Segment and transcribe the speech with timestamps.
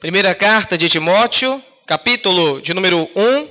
[0.00, 3.48] Primeira carta de Timóteo, capítulo de número 1,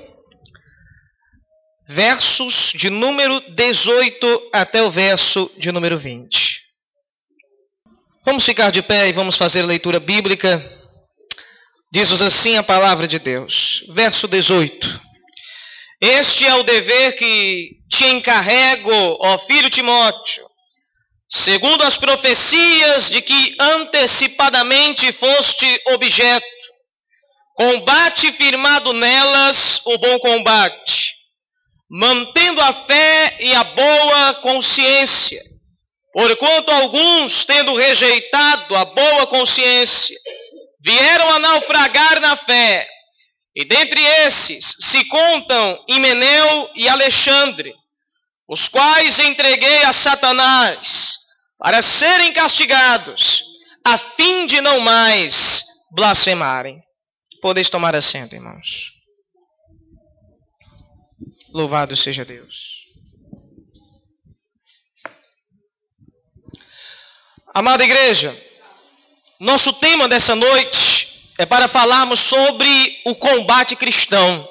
[1.90, 6.30] versos de número 18 até o verso de número 20.
[8.26, 10.64] Vamos ficar de pé e vamos fazer a leitura bíblica.
[11.92, 13.84] Diz-nos assim a palavra de Deus.
[13.94, 15.02] Verso 18.
[16.00, 20.47] Este é o dever que te encarrego, ó filho Timóteo,
[21.44, 26.46] segundo as profecias de que antecipadamente foste objeto.
[27.56, 31.14] Combate firmado nelas o bom combate,
[31.90, 35.42] mantendo a fé e a boa consciência.
[36.14, 40.16] Porquanto alguns, tendo rejeitado a boa consciência,
[40.84, 42.88] vieram a naufragar na fé,
[43.56, 47.74] e dentre esses se contam Himeneu e Alexandre,
[48.48, 51.17] os quais entreguei a Satanás
[51.60, 53.44] para serem castigados,
[53.84, 56.80] a fim de não mais blasfemarem.
[57.42, 58.68] Podeis tomar assento, irmãos.
[61.54, 62.56] Louvado seja Deus.
[67.54, 68.40] Amada igreja,
[69.40, 71.08] nosso tema dessa noite
[71.40, 74.48] é para falarmos sobre o combate cristão.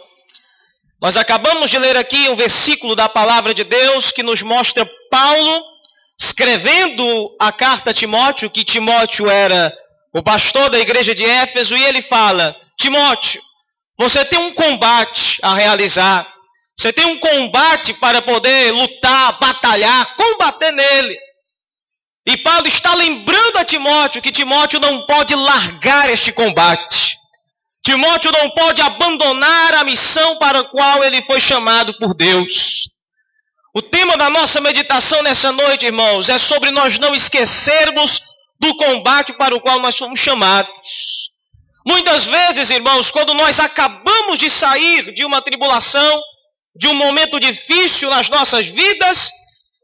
[1.00, 5.75] Nós acabamos de ler aqui um versículo da palavra de Deus que nos mostra Paulo
[6.20, 9.72] escrevendo a carta a Timóteo, que Timóteo era
[10.14, 13.40] o pastor da igreja de Éfeso, e ele fala: Timóteo,
[13.98, 16.26] você tem um combate a realizar,
[16.78, 21.18] você tem um combate para poder lutar, batalhar, combater nele.
[22.26, 27.16] E Paulo está lembrando a Timóteo que Timóteo não pode largar este combate.
[27.84, 32.52] Timóteo não pode abandonar a missão para a qual ele foi chamado por Deus.
[33.76, 38.22] O tema da nossa meditação nessa noite, irmãos, é sobre nós não esquecermos
[38.58, 40.72] do combate para o qual nós somos chamados.
[41.86, 46.22] Muitas vezes, irmãos, quando nós acabamos de sair de uma tribulação,
[46.74, 49.18] de um momento difícil nas nossas vidas,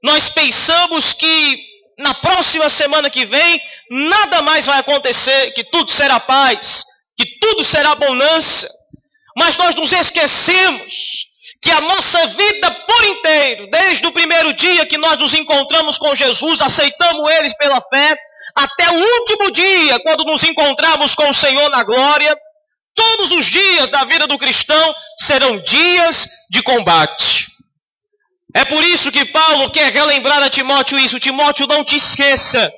[0.03, 1.59] nós pensamos que
[1.99, 6.83] na próxima semana que vem nada mais vai acontecer, que tudo será paz,
[7.15, 8.71] que tudo será bonança.
[9.37, 10.91] Mas nós nos esquecemos
[11.63, 16.15] que a nossa vida por inteiro, desde o primeiro dia que nós nos encontramos com
[16.15, 18.17] Jesus, aceitamos eles pela fé,
[18.57, 22.37] até o último dia, quando nos encontramos com o Senhor na glória,
[22.97, 27.47] todos os dias da vida do cristão serão dias de combate.
[28.55, 31.19] É por isso que Paulo quer relembrar a Timóteo isso.
[31.19, 32.71] Timóteo, não te esqueça.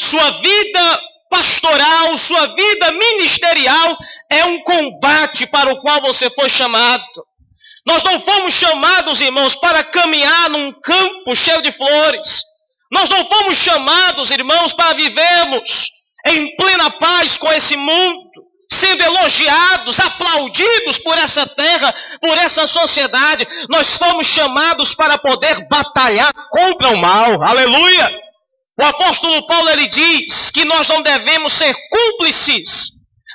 [0.00, 3.98] Sua vida pastoral, sua vida ministerial
[4.30, 7.04] é um combate para o qual você foi chamado.
[7.86, 12.26] Nós não fomos chamados, irmãos, para caminhar num campo cheio de flores.
[12.92, 15.62] Nós não fomos chamados, irmãos, para vivermos
[16.26, 18.22] em plena paz com esse mundo,
[18.72, 23.46] sendo elogiados, aplaudidos por essa terra, por essa sociedade.
[23.68, 27.42] Nós fomos chamados para poder batalhar contra o mal.
[27.42, 28.22] Aleluia!
[28.78, 32.68] O apóstolo Paulo ele diz que nós não devemos ser cúmplices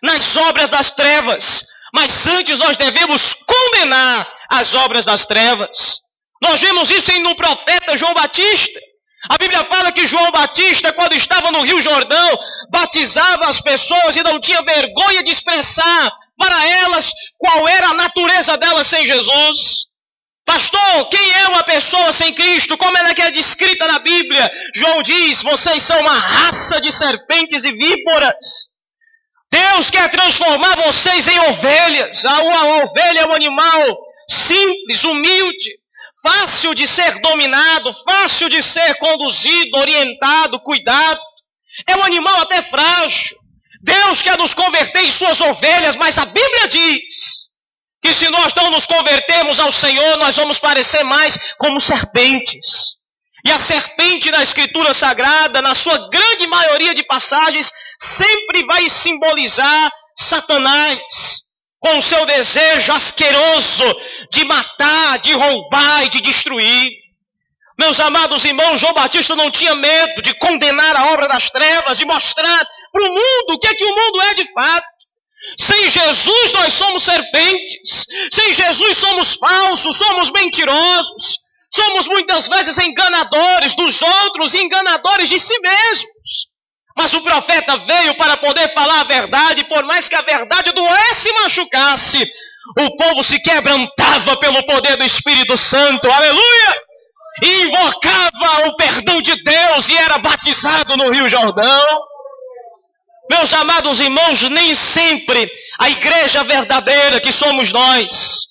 [0.03, 5.69] nas obras das trevas, mas antes nós devemos condenar as obras das trevas.
[6.41, 8.79] Nós vemos isso no profeta João Batista.
[9.29, 12.37] A Bíblia fala que João Batista, quando estava no Rio Jordão,
[12.71, 17.05] batizava as pessoas e não tinha vergonha de expressar para elas
[17.37, 19.87] qual era a natureza delas sem Jesus.
[20.45, 22.77] Pastor, quem é uma pessoa sem Cristo?
[22.77, 24.49] Como ela é é descrita na Bíblia?
[24.75, 28.35] João diz: vocês são uma raça de serpentes e víboras.
[29.51, 32.25] Deus quer transformar vocês em ovelhas.
[32.25, 32.41] A,
[32.83, 33.97] ovelha é um animal
[34.45, 35.71] simples, humilde,
[36.21, 41.21] fácil de ser dominado, fácil de ser conduzido, orientado, cuidado.
[41.87, 43.37] É um animal até frágil.
[43.83, 47.01] Deus quer nos converter em suas ovelhas, mas a Bíblia diz
[48.01, 52.96] que se nós não nos convertermos ao Senhor, nós vamos parecer mais como serpentes.
[53.47, 57.65] E a serpente na Escritura Sagrada, na sua grande maioria de passagens,
[58.17, 60.99] sempre vai simbolizar Satanás,
[61.79, 63.95] com o seu desejo asqueroso
[64.33, 66.91] de matar, de roubar e de destruir.
[67.79, 72.03] Meus amados irmãos, João Batista não tinha medo de condenar a obra das trevas, de
[72.03, 74.87] mostrar para o mundo o que é que o mundo é de fato.
[75.59, 83.75] Sem Jesus nós somos serpentes, sem Jesus somos falsos, somos mentirosos, somos muitas vezes enganadores
[83.75, 86.47] dos outros enganadores de si mesmos.
[86.95, 91.29] Mas o profeta veio para poder falar a verdade, por mais que a verdade doesse
[91.29, 92.31] e machucasse,
[92.79, 96.87] o povo se quebrantava pelo poder do Espírito Santo, aleluia!
[97.43, 101.99] E invocava o perdão de Deus e era batizado no Rio Jordão.
[103.29, 105.47] Meus amados irmãos, nem sempre
[105.79, 108.47] a igreja verdadeira que somos nós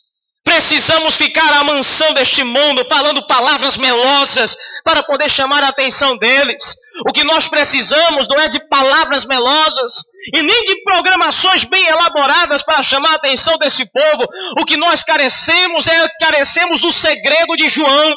[0.46, 6.62] Precisamos ficar amansando este mundo, falando palavras melosas para poder chamar a atenção deles.
[7.04, 9.90] O que nós precisamos não é de palavras melosas
[10.32, 14.24] e nem de programações bem elaboradas para chamar a atenção desse povo.
[14.60, 18.14] O que nós carecemos é carecemos do segredo de João.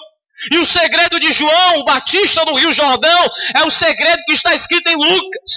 [0.52, 4.54] E o segredo de João, o Batista do Rio Jordão, é o segredo que está
[4.54, 5.52] escrito em Lucas.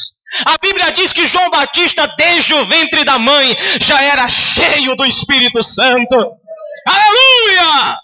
[0.47, 5.05] A Bíblia diz que João Batista, desde o ventre da mãe, já era cheio do
[5.05, 6.42] Espírito Santo.
[6.87, 7.97] Aleluia!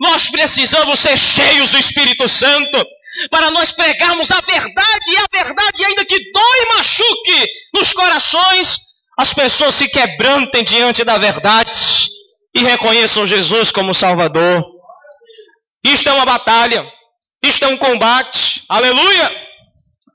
[0.00, 2.84] Nós precisamos ser cheios do Espírito Santo
[3.30, 8.76] para nós pregarmos a verdade e a verdade, ainda que dói e machuque nos corações,
[9.16, 11.70] as pessoas se quebrantem diante da verdade
[12.54, 14.64] e reconheçam Jesus como Salvador.
[15.84, 16.90] Isto é uma batalha,
[17.42, 19.30] isto é um combate, aleluia!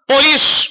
[0.05, 0.67] Por isso,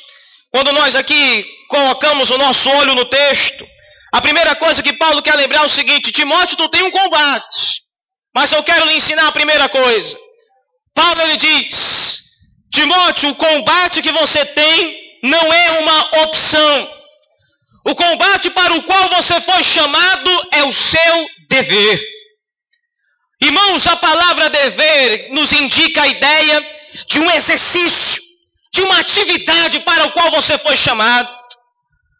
[0.52, 3.66] quando nós aqui colocamos o nosso olho no texto,
[4.12, 7.82] a primeira coisa que Paulo quer lembrar é o seguinte: Timóteo, tu tem um combate.
[8.34, 10.18] Mas eu quero lhe ensinar a primeira coisa.
[10.94, 12.20] Paulo ele diz:
[12.72, 16.98] Timóteo, o combate que você tem não é uma opção.
[17.86, 22.00] O combate para o qual você foi chamado é o seu dever.
[23.40, 26.66] Irmãos, a palavra dever nos indica a ideia
[27.08, 28.22] de um exercício,
[28.74, 31.37] de uma atividade para o qual você foi chamado.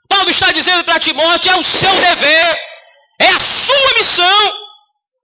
[0.09, 2.59] Paulo está dizendo para Timóteo: é o seu dever,
[3.21, 4.53] é a sua missão,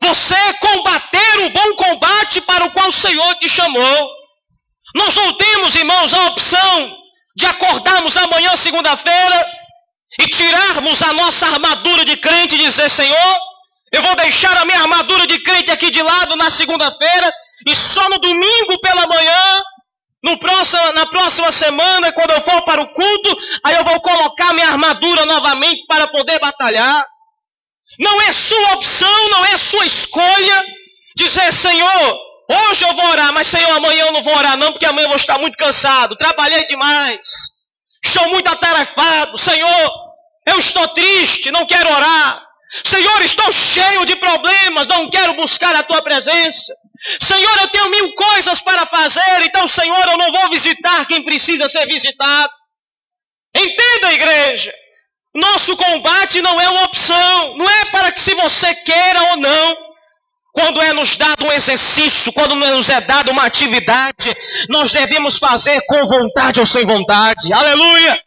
[0.03, 4.11] você combater o bom combate para o qual o Senhor te chamou.
[4.95, 6.97] Nós não temos, irmãos, a opção
[7.37, 9.47] de acordarmos amanhã, segunda-feira,
[10.21, 13.39] e tirarmos a nossa armadura de crente e dizer: Senhor,
[13.93, 17.33] eu vou deixar a minha armadura de crente aqui de lado na segunda-feira,
[17.67, 19.63] e só no domingo pela manhã
[20.25, 24.55] no próximo, na próxima semana, quando eu for para o culto, aí eu vou colocar
[24.55, 27.05] minha armadura novamente para poder batalhar.
[28.01, 30.65] Não é sua opção, não é sua escolha
[31.15, 32.19] dizer, Senhor,
[32.49, 35.11] hoje eu vou orar, mas Senhor, amanhã eu não vou orar não, porque amanhã eu
[35.11, 37.21] vou estar muito cansado, trabalhei demais,
[38.03, 39.93] estou muito atarefado, Senhor,
[40.47, 42.43] eu estou triste, não quero orar.
[42.87, 46.73] Senhor, estou cheio de problemas, não quero buscar a tua presença.
[47.23, 51.69] Senhor, eu tenho mil coisas para fazer, então, Senhor, eu não vou visitar quem precisa
[51.69, 52.53] ser visitado.
[53.55, 54.73] Entenda, igreja.
[55.35, 59.77] Nosso combate não é uma opção, não é para que se você queira ou não.
[60.53, 64.37] Quando é nos dado um exercício, quando nos é dado uma atividade,
[64.69, 67.53] nós devemos fazer com vontade ou sem vontade.
[67.53, 68.24] Aleluia!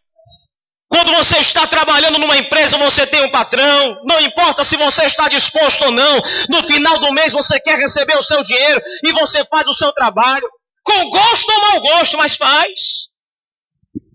[0.90, 4.00] Quando você está trabalhando numa empresa, você tem um patrão.
[4.04, 6.20] Não importa se você está disposto ou não.
[6.48, 9.92] No final do mês você quer receber o seu dinheiro e você faz o seu
[9.92, 10.48] trabalho.
[10.82, 12.72] Com gosto ou mau gosto, mas faz.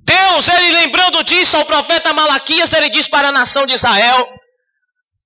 [0.06, 4.28] Deus, ele lembrando disso ao profeta Malaquias, ele diz para a nação de Israel: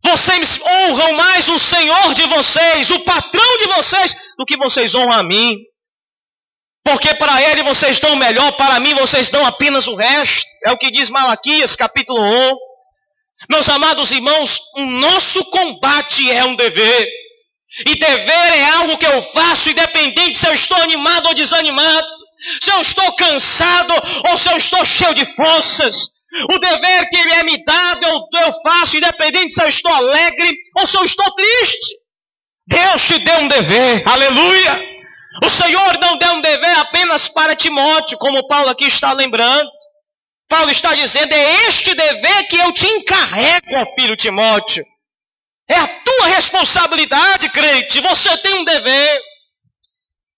[0.03, 5.13] Vocês honram mais o Senhor de vocês, o patrão de vocês, do que vocês honram
[5.13, 5.55] a mim.
[6.88, 10.48] Porque para ele vocês dão melhor, para mim vocês dão apenas o resto.
[10.63, 12.56] É o que diz Malaquias, capítulo 1.
[13.50, 17.06] Meus amados irmãos, o nosso combate é um dever.
[17.86, 22.07] E dever é algo que eu faço, independente se eu estou animado ou desanimado,
[22.63, 23.94] se eu estou cansado
[24.30, 25.94] ou se eu estou cheio de forças.
[26.54, 30.88] O dever que é me dado eu, eu faço, independente se eu estou alegre ou
[30.88, 31.96] se eu estou triste.
[32.65, 34.87] Deus te deu um dever, aleluia.
[35.44, 39.70] O Senhor não deu um dever apenas para Timóteo, como Paulo aqui está lembrando.
[40.50, 44.86] Paulo está dizendo: é este dever que eu te encarrego, filho Timóteo.
[45.70, 48.00] É a tua responsabilidade, crente.
[48.00, 49.22] Você tem um dever.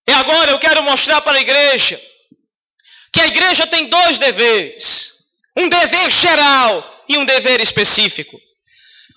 [0.08, 2.01] E agora eu quero mostrar para a igreja
[3.13, 5.12] que a igreja tem dois deveres:
[5.56, 8.38] um dever geral e um dever específico.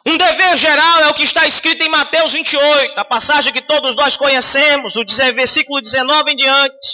[0.06, 3.94] Um dever geral é o que está escrito em Mateus 28, a passagem que todos
[3.94, 5.04] nós conhecemos, o
[5.34, 6.86] versículo 19 em diante.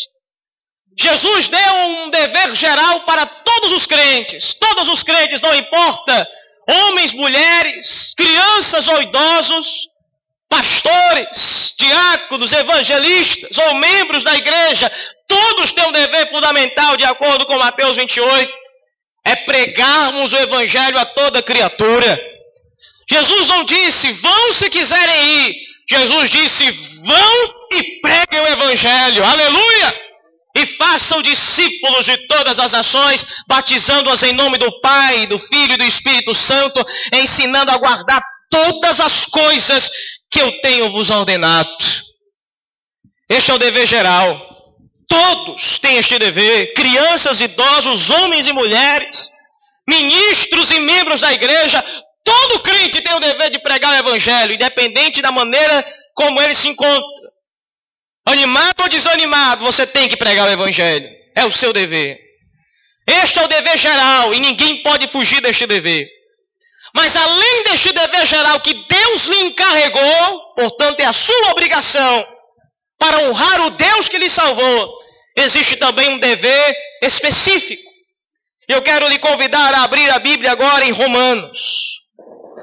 [1.01, 6.29] Jesus deu um dever geral para todos os crentes, todos os crentes, não importa,
[6.69, 9.67] homens, mulheres, crianças ou idosos,
[10.51, 14.93] pastores, diáconos, evangelistas ou membros da igreja,
[15.29, 18.53] todos têm um dever fundamental de acordo com Mateus 28,
[19.27, 22.38] é pregarmos o evangelho a toda criatura.
[23.11, 25.55] Jesus não disse, vão se quiserem ir.
[25.91, 26.71] Jesus disse,
[27.07, 29.25] vão e preguem o Evangelho.
[29.25, 30.09] Aleluia!
[30.57, 35.77] E façam discípulos de todas as nações, batizando-as em nome do Pai, do Filho e
[35.77, 39.89] do Espírito Santo, ensinando a guardar todas as coisas
[40.31, 41.71] que eu tenho vos ordenado.
[43.31, 44.47] Este é o dever geral.
[45.09, 49.17] Todos têm este dever, crianças, idosos, homens e mulheres.
[49.89, 51.83] ministros e membros da igreja,
[52.29, 56.69] todo crente tem o dever de pregar o evangelho, independente da maneira como ele se
[56.69, 57.31] encontra.
[58.27, 61.09] Animado ou desanimado, você tem que pregar o evangelho.
[61.35, 62.19] É o seu dever.
[63.07, 66.07] Este é o dever geral e ninguém pode fugir deste dever.
[66.95, 72.27] Mas além deste dever geral que Deus lhe encarregou, portanto é a sua obrigação
[72.99, 74.93] para honrar o Deus que lhe salvou,
[75.37, 77.89] existe também um dever específico.
[78.69, 81.98] Eu quero lhe convidar a abrir a Bíblia agora em Romanos.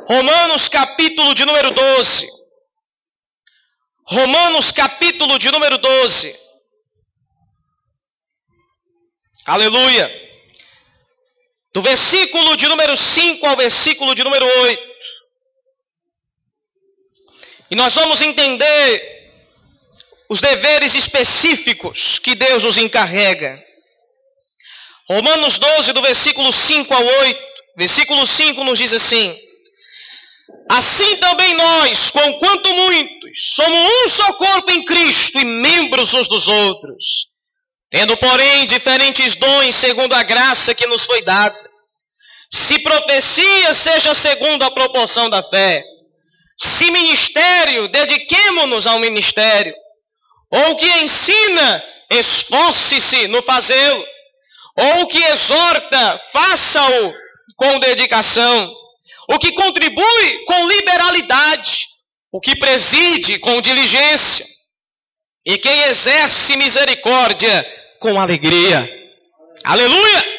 [0.07, 2.27] Romanos capítulo de número 12.
[4.07, 6.39] Romanos capítulo de número 12.
[9.47, 10.25] Aleluia
[11.73, 14.83] do versículo de número 5 ao versículo de número 8.
[17.71, 19.15] E nós vamos entender
[20.29, 23.61] os deveres específicos que Deus nos encarrega.
[25.09, 27.41] Romanos 12, do versículo 5 ao 8.
[27.75, 29.37] Versículo 5 nos diz assim:
[30.69, 36.47] Assim também nós, conquanto muitos, somos um só corpo em Cristo e membros uns dos
[36.47, 37.05] outros,
[37.89, 41.57] tendo, porém, diferentes dons segundo a graça que nos foi dada.
[42.51, 45.83] Se profecia, seja segundo a proporção da fé.
[46.57, 49.73] Se ministério, dediquemo-nos ao ministério.
[50.51, 54.05] Ou que ensina, esforce-se no fazê-lo.
[54.77, 57.13] Ou que exorta, faça-o
[57.57, 58.73] com dedicação.
[59.29, 61.71] O que contribui com liberalidade.
[62.31, 64.45] O que preside com diligência.
[65.45, 67.65] E quem exerce misericórdia
[67.99, 68.89] com alegria.
[69.63, 70.35] Aleluia!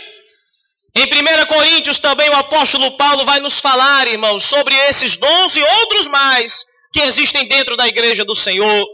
[0.97, 5.61] Em 1 Coríntios também o apóstolo Paulo vai nos falar, irmãos, sobre esses dons e
[5.61, 6.53] outros mais
[6.93, 8.87] que existem dentro da igreja do Senhor.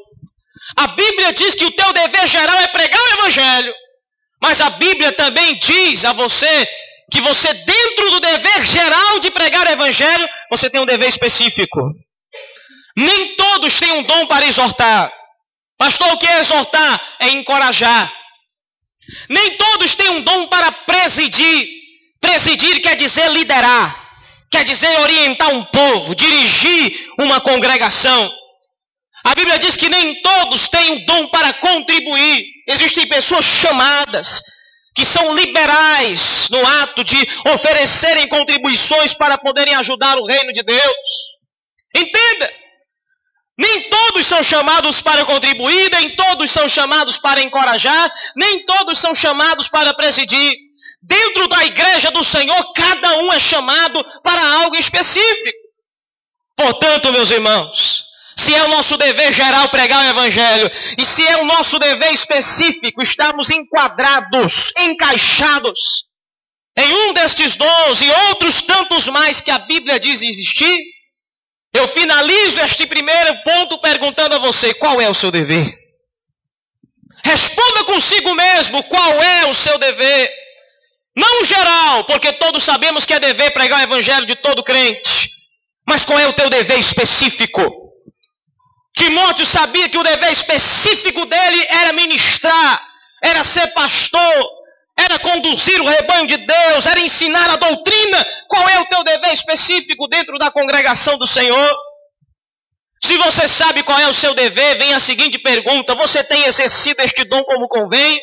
[0.76, 3.74] A Bíblia diz que o teu dever geral é pregar o Evangelho,
[4.40, 6.68] mas a Bíblia também diz a você
[7.12, 11.78] que você, dentro do dever geral de pregar o Evangelho, você tem um dever específico.
[12.96, 15.12] Nem todos têm um dom para exortar.
[15.78, 17.02] Pastor, o que é exortar?
[17.20, 18.10] É encorajar.
[19.28, 21.68] Nem todos têm um dom para presidir.
[22.18, 24.08] Presidir quer dizer liderar,
[24.50, 28.32] quer dizer orientar um povo, dirigir uma congregação.
[29.24, 32.44] A Bíblia diz que nem todos têm o dom para contribuir.
[32.68, 34.28] Existem pessoas chamadas
[34.94, 37.16] que são liberais no ato de
[37.54, 41.32] oferecerem contribuições para poderem ajudar o reino de Deus.
[41.94, 42.52] Entenda?
[43.58, 49.14] Nem todos são chamados para contribuir, nem todos são chamados para encorajar, nem todos são
[49.14, 50.56] chamados para presidir.
[51.02, 55.58] Dentro da igreja do Senhor, cada um é chamado para algo específico.
[56.56, 58.04] Portanto, meus irmãos,
[58.36, 62.12] se é o nosso dever geral pregar o Evangelho, e se é o nosso dever
[62.12, 65.78] específico estarmos enquadrados, encaixados
[66.76, 70.78] em um destes dons e outros tantos mais que a Bíblia diz existir,
[71.74, 75.72] eu finalizo este primeiro ponto perguntando a você: qual é o seu dever?
[77.24, 80.30] Responda consigo mesmo qual é o seu dever.
[81.16, 85.30] Não geral, porque todos sabemos que é dever pregar o evangelho de todo crente.
[85.86, 87.81] Mas qual é o teu dever específico?
[88.94, 92.82] Timóteo sabia que o dever específico dele era ministrar,
[93.22, 94.50] era ser pastor,
[94.98, 98.26] era conduzir o rebanho de Deus, era ensinar a doutrina.
[98.48, 101.76] Qual é o teu dever específico dentro da congregação do Senhor?
[103.04, 107.00] Se você sabe qual é o seu dever, vem a seguinte pergunta: você tem exercido
[107.02, 108.20] este dom como convém?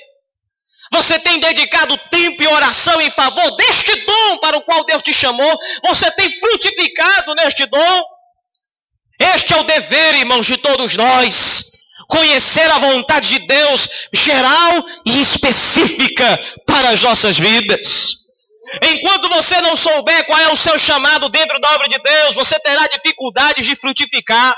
[0.91, 5.13] Você tem dedicado tempo e oração em favor deste dom para o qual Deus te
[5.13, 5.57] chamou?
[5.87, 8.03] Você tem frutificado neste dom?
[9.19, 11.63] Este é o dever, irmãos, de todos nós.
[12.07, 17.85] Conhecer a vontade de Deus geral e específica para as nossas vidas.
[18.81, 22.57] Enquanto você não souber qual é o seu chamado dentro da obra de Deus, você
[22.59, 24.55] terá dificuldades de frutificar.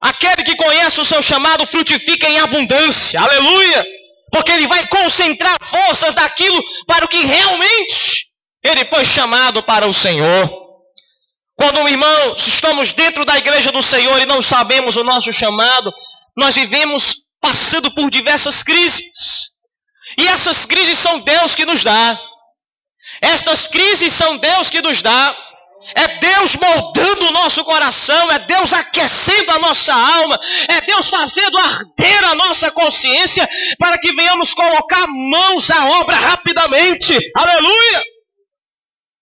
[0.00, 3.20] Aquele que conhece o seu chamado frutifica em abundância.
[3.20, 3.86] Aleluia!
[4.30, 8.26] Porque ele vai concentrar forças daquilo para o que realmente
[8.64, 10.61] ele foi chamado para o Senhor.
[11.56, 15.92] Quando, irmãos, estamos dentro da igreja do Senhor e não sabemos o nosso chamado,
[16.36, 19.52] nós vivemos passando por diversas crises.
[20.18, 22.18] E essas crises são Deus que nos dá.
[23.20, 25.36] Estas crises são Deus que nos dá.
[25.96, 31.58] É Deus moldando o nosso coração, é Deus aquecendo a nossa alma, é Deus fazendo
[31.58, 33.48] arder a nossa consciência
[33.80, 37.18] para que venhamos colocar mãos à obra rapidamente.
[37.36, 38.04] Aleluia!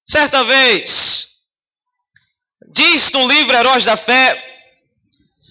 [0.07, 1.30] Certa vez,
[2.73, 4.51] diz no livro Heróis da Fé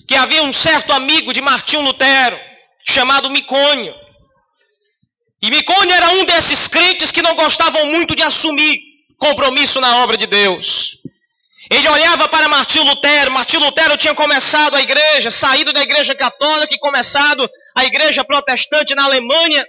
[0.08, 2.40] que havia um certo amigo de Martinho Lutero
[2.88, 3.94] chamado Micônio.
[5.42, 8.80] E Micônio era um desses crentes que não gostavam muito de assumir
[9.18, 10.98] compromisso na obra de Deus.
[11.70, 13.32] Ele olhava para Martinho Lutero.
[13.32, 18.96] Martinho Lutero tinha começado a igreja, saído da igreja católica e começado a igreja protestante
[18.96, 19.64] na Alemanha.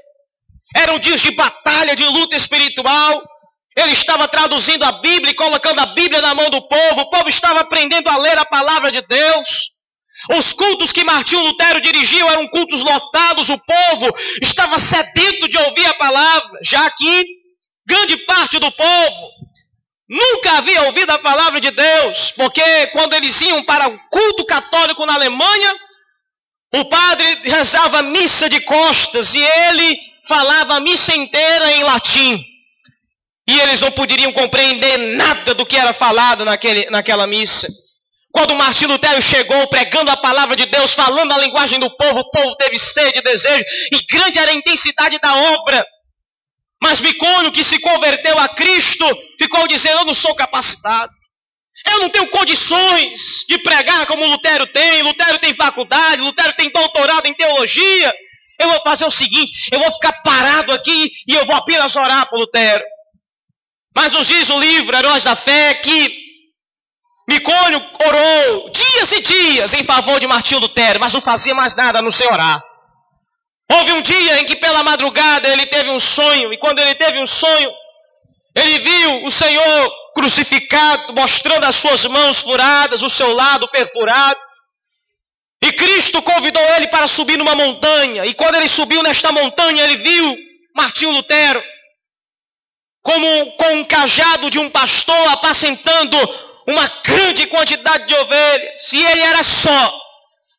[0.74, 3.22] Eram dias de batalha, de luta espiritual.
[3.76, 7.02] Ele estava traduzindo a Bíblia e colocando a Bíblia na mão do povo.
[7.02, 9.48] O povo estava aprendendo a ler a palavra de Deus.
[10.32, 13.48] Os cultos que Martinho Lutero dirigiu eram cultos lotados.
[13.48, 17.24] O povo estava sedento de ouvir a palavra, já que
[17.86, 19.30] grande parte do povo
[20.08, 25.06] nunca havia ouvido a palavra de Deus, porque quando eles iam para o culto católico
[25.06, 25.74] na Alemanha,
[26.74, 32.49] o padre rezava missa de costas e ele falava a missa inteira em latim.
[33.50, 37.66] E eles não poderiam compreender nada do que era falado naquele, naquela missa.
[38.32, 42.30] Quando Martinho Lutero chegou pregando a palavra de Deus, falando a linguagem do povo, o
[42.30, 45.84] povo teve sede e desejo, e grande era a intensidade da obra.
[46.80, 49.04] Mas Micônio, que se converteu a Cristo,
[49.36, 51.10] ficou dizendo: Eu não sou capacitado.
[51.88, 55.02] Eu não tenho condições de pregar como Lutero tem.
[55.02, 58.14] Lutero tem faculdade, Lutero tem doutorado em teologia.
[58.60, 62.30] Eu vou fazer o seguinte: eu vou ficar parado aqui e eu vou apenas orar
[62.30, 62.84] por Lutero.
[63.94, 66.20] Mas nos diz o livro Heróis da Fé que
[67.28, 72.02] Micônio orou dias e dias em favor de Martinho Lutero, mas não fazia mais nada
[72.02, 72.62] no seu orar.
[73.70, 77.20] Houve um dia em que pela madrugada ele teve um sonho, e quando ele teve
[77.20, 77.72] um sonho,
[78.56, 84.40] ele viu o Senhor crucificado, mostrando as suas mãos furadas, o seu lado perfurado.
[85.62, 89.98] E Cristo convidou ele para subir numa montanha, e quando ele subiu nesta montanha, ele
[89.98, 90.36] viu
[90.74, 91.62] Martinho Lutero
[93.02, 96.16] como com um cajado de um pastor apacentando
[96.66, 98.92] uma grande quantidade de ovelhas.
[98.92, 100.00] E ele era só,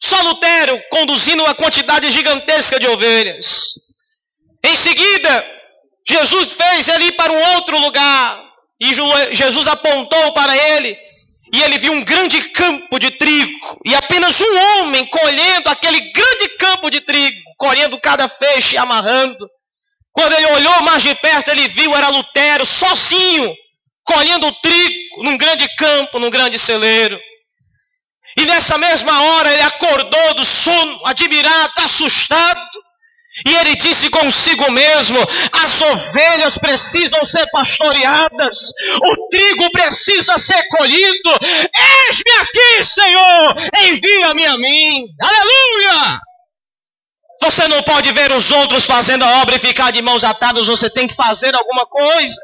[0.03, 3.45] só Lutero conduzindo uma quantidade gigantesca de ovelhas.
[4.63, 5.45] Em seguida,
[6.07, 8.51] Jesus fez ele ir para um outro lugar.
[8.79, 8.93] E
[9.35, 10.97] Jesus apontou para ele.
[11.53, 13.79] E ele viu um grande campo de trigo.
[13.85, 17.41] E apenas um homem colhendo aquele grande campo de trigo.
[17.57, 19.47] Colhendo cada feixe e amarrando.
[20.13, 23.53] Quando ele olhou mais de perto, ele viu era Lutero sozinho,
[24.05, 27.19] colhendo trigo num grande campo, num grande celeiro.
[28.37, 32.61] E nessa mesma hora ele acordou do sono, admirado, assustado.
[33.45, 35.17] E ele disse consigo mesmo:
[35.53, 38.57] as ovelhas precisam ser pastoreadas,
[39.03, 41.29] o trigo precisa ser colhido.
[41.41, 43.55] Eis-me aqui, Senhor,
[43.89, 45.05] envia-me a mim.
[45.21, 46.19] Aleluia!
[47.41, 50.89] Você não pode ver os outros fazendo a obra e ficar de mãos atadas, você
[50.91, 52.39] tem que fazer alguma coisa.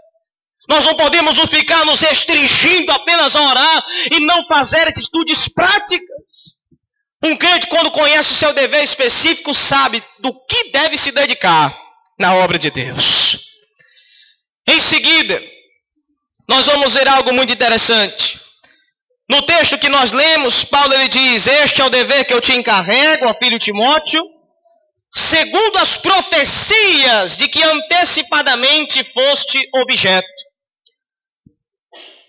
[0.67, 6.57] Nós não podemos ficar nos restringindo apenas a orar e não fazer atitudes práticas.
[7.23, 11.77] Um crente, quando conhece o seu dever específico, sabe do que deve se dedicar
[12.19, 13.39] na obra de Deus.
[14.67, 15.41] Em seguida,
[16.49, 18.39] nós vamos ver algo muito interessante.
[19.29, 22.53] No texto que nós lemos, Paulo ele diz: Este é o dever que eu te
[22.53, 24.37] encarrego, ó filho Timóteo
[25.15, 30.28] segundo as profecias de que antecipadamente foste objeto.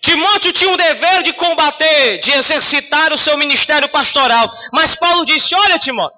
[0.01, 4.49] Timóteo tinha o dever de combater, de exercitar o seu ministério pastoral.
[4.71, 6.17] Mas Paulo disse: Olha, Timóteo,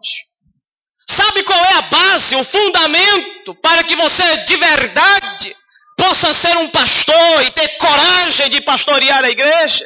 [1.09, 5.55] sabe qual é a base, o fundamento para que você de verdade
[5.97, 9.85] possa ser um pastor e ter coragem de pastorear a igreja?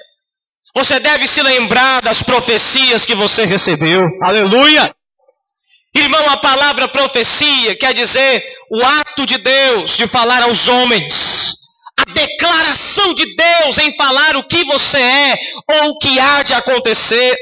[0.76, 4.06] Você deve se lembrar das profecias que você recebeu.
[4.22, 4.94] Aleluia!
[5.96, 11.14] Irmão, a palavra profecia quer dizer o ato de Deus de falar aos homens.
[11.98, 16.54] A declaração de Deus em falar o que você é ou o que há de
[16.54, 17.38] acontecer.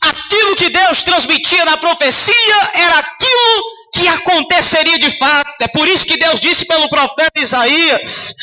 [0.00, 5.48] Aquilo que Deus transmitia na profecia era aquilo que aconteceria de fato.
[5.60, 8.34] É por isso que Deus disse pelo profeta Isaías: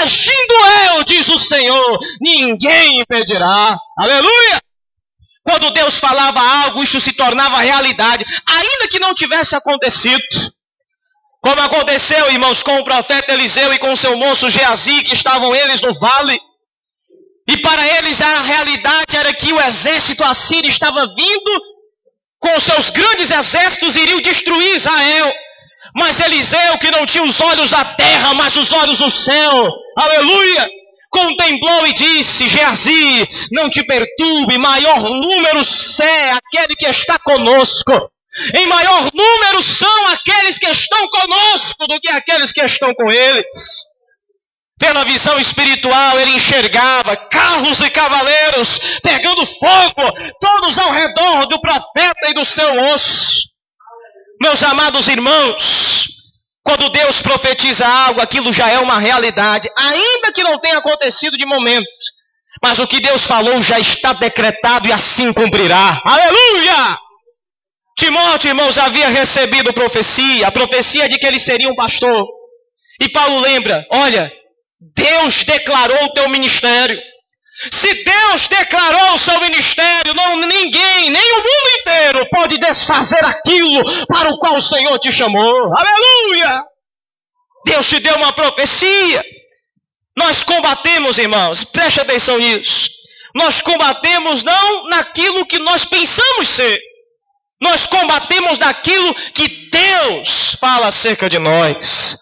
[0.00, 0.54] Agindo
[0.96, 3.76] eu, diz o Senhor, ninguém impedirá.
[3.96, 4.67] Aleluia!
[5.48, 10.22] Quando Deus falava algo, isso se tornava realidade, ainda que não tivesse acontecido.
[11.42, 15.80] Como aconteceu, irmãos, com o profeta Eliseu e com seu moço Geazi, que estavam eles
[15.80, 16.38] no vale.
[17.48, 21.62] E para eles a realidade era que o exército assírio estava vindo,
[22.38, 25.32] com seus grandes exércitos iriam destruir Israel.
[25.96, 30.68] Mas Eliseu, que não tinha os olhos da terra, mas os olhos do céu, aleluia,
[31.10, 35.60] contemplou e disse: Geazi, não te perturbe, maior número
[36.02, 38.10] é aquele que está conosco.
[38.54, 43.46] Em maior número são aqueles que estão conosco do que aqueles que estão com eles.
[44.78, 48.68] Pela visão espiritual, ele enxergava carros e cavaleiros
[49.02, 53.48] pegando fogo, todos ao redor do profeta e do seu osso.
[54.40, 56.06] Meus amados irmãos,
[56.68, 61.46] Quando Deus profetiza algo, aquilo já é uma realidade, ainda que não tenha acontecido de
[61.46, 61.88] momento.
[62.62, 66.02] Mas o que Deus falou já está decretado e assim cumprirá.
[66.04, 66.98] Aleluia!
[67.96, 72.26] Timóteo, irmãos, havia recebido profecia, a profecia de que ele seria um pastor.
[73.00, 74.30] E Paulo lembra: olha,
[74.94, 77.00] Deus declarou o teu ministério.
[77.72, 84.06] Se Deus declarou o seu ministério, não ninguém, nem o mundo inteiro pode desfazer aquilo
[84.06, 85.76] para o qual o Senhor te chamou.
[85.76, 86.62] Aleluia!
[87.64, 89.24] Deus te deu uma profecia.
[90.16, 92.88] Nós combatemos, irmãos, preste atenção nisso.
[93.34, 96.80] Nós combatemos não naquilo que nós pensamos ser.
[97.60, 102.16] Nós combatemos naquilo que Deus fala acerca de nós.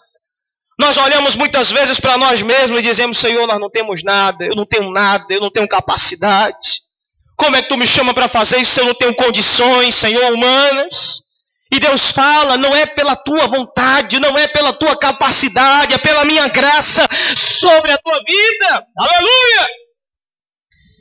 [0.79, 4.55] Nós olhamos muitas vezes para nós mesmos e dizemos: Senhor, nós não temos nada, eu
[4.55, 6.55] não tenho nada, eu não tenho capacidade.
[7.35, 10.33] Como é que tu me chama para fazer isso se eu não tenho condições, Senhor,
[10.33, 10.93] humanas?
[11.71, 16.23] E Deus fala: não é pela tua vontade, não é pela tua capacidade, é pela
[16.23, 17.07] minha graça
[17.59, 18.83] sobre a tua vida.
[18.97, 19.67] Aleluia!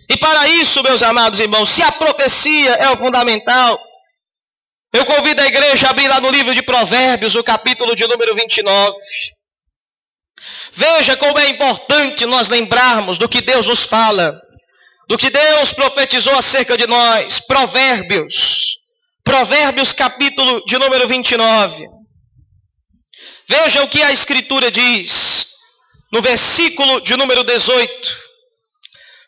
[0.09, 3.79] E para isso, meus amados irmãos, se a profecia é o fundamental,
[4.93, 8.35] eu convido a igreja a abrir lá no livro de Provérbios, o capítulo de número
[8.35, 8.97] 29.
[10.75, 14.39] Veja como é importante nós lembrarmos do que Deus nos fala,
[15.09, 17.41] do que Deus profetizou acerca de nós.
[17.47, 18.35] Provérbios,
[19.25, 21.87] Provérbios capítulo de número 29.
[23.49, 25.47] Veja o que a Escritura diz
[26.13, 28.27] no versículo de número 18.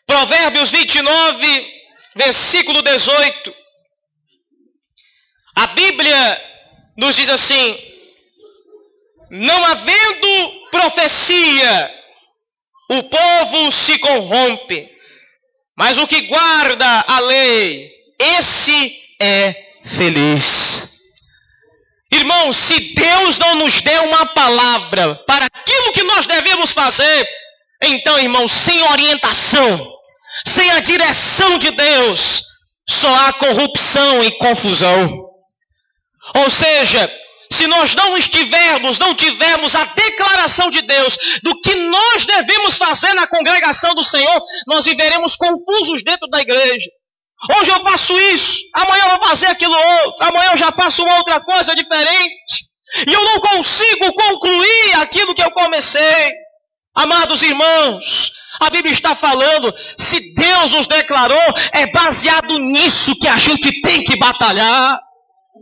[0.05, 1.67] Provérbios 29,
[2.15, 3.53] versículo 18.
[5.55, 6.41] A Bíblia
[6.97, 7.77] nos diz assim:
[9.31, 11.91] não havendo profecia,
[12.89, 14.89] o povo se corrompe.
[15.77, 19.55] Mas o que guarda a lei, esse é
[19.95, 20.89] feliz.
[22.11, 27.27] Irmãos, se Deus não nos der uma palavra para aquilo que nós devemos fazer,
[27.81, 29.87] então, irmãos, sem orientação,
[30.47, 32.43] sem a direção de Deus,
[32.89, 35.29] só há corrupção e confusão.
[36.35, 37.09] Ou seja,
[37.51, 43.13] se nós não estivermos, não tivermos a declaração de Deus do que nós devemos fazer
[43.13, 46.89] na congregação do Senhor, nós viveremos confusos dentro da igreja.
[47.57, 51.17] Hoje eu faço isso, amanhã eu vou fazer aquilo outro, amanhã eu já faço uma
[51.17, 52.69] outra coisa diferente.
[53.07, 56.31] E eu não consigo concluir aquilo que eu comecei.
[56.95, 63.37] Amados irmãos, a Bíblia está falando, se Deus nos declarou, é baseado nisso que a
[63.37, 64.99] gente tem que batalhar.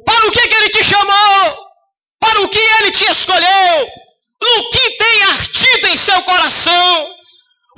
[0.05, 1.66] Para o que, que Ele te chamou?
[2.19, 3.87] Para o que ele te escolheu,
[4.41, 7.17] no que tem ardido em seu coração.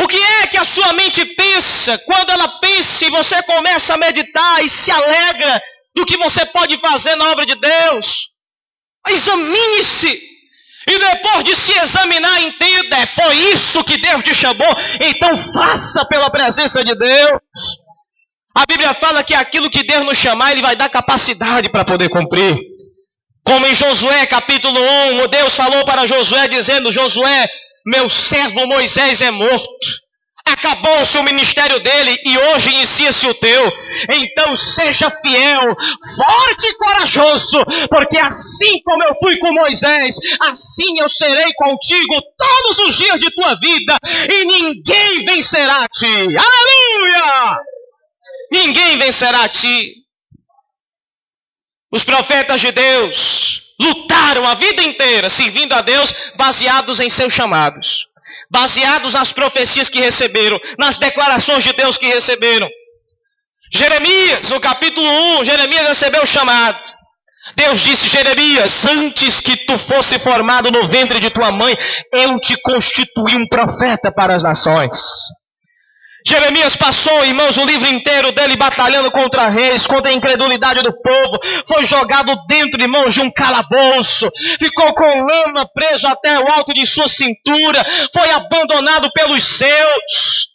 [0.02, 1.97] O que é que a sua mente pensa?
[2.06, 5.62] Quando ela pensa e você começa a meditar e se alegra
[5.95, 8.06] do que você pode fazer na obra de Deus.
[9.08, 10.30] Examine-se.
[10.88, 16.06] E depois de se examinar, entenda: é, foi isso que Deus te chamou, então faça
[16.06, 17.41] pela presença de Deus.
[18.56, 22.10] A Bíblia fala que aquilo que Deus nos chamar, Ele vai dar capacidade para poder
[22.10, 22.58] cumprir.
[23.49, 27.49] Como em Josué capítulo 1, Deus falou para Josué dizendo: Josué,
[27.83, 29.67] meu servo Moisés é morto.
[30.45, 33.71] Acabou-se o ministério dele e hoje inicia-se o teu.
[34.12, 35.62] Então seja fiel,
[36.15, 42.79] forte e corajoso, porque assim como eu fui com Moisés, assim eu serei contigo todos
[42.88, 43.97] os dias de tua vida
[44.31, 46.38] e ninguém vencerá a ti.
[46.38, 47.57] Aleluia!
[48.51, 49.99] Ninguém vencerá a ti.
[51.91, 57.88] Os profetas de Deus lutaram a vida inteira servindo a Deus, baseados em seus chamados,
[58.52, 62.69] baseados nas profecias que receberam, nas declarações de Deus que receberam.
[63.73, 65.08] Jeremias, no capítulo
[65.39, 66.80] 1, Jeremias recebeu o chamado.
[67.56, 71.75] Deus disse: Jeremias, antes que tu fosse formado no ventre de tua mãe,
[72.13, 74.91] eu te constituí um profeta para as nações.
[76.27, 81.39] Jeremias passou, irmãos, o livro inteiro dele batalhando contra reis, contra a incredulidade do povo.
[81.67, 84.29] Foi jogado dentro, irmãos, de um calabouço.
[84.60, 87.86] Ficou com lama preso até o alto de sua cintura.
[88.13, 90.49] Foi abandonado pelos seus.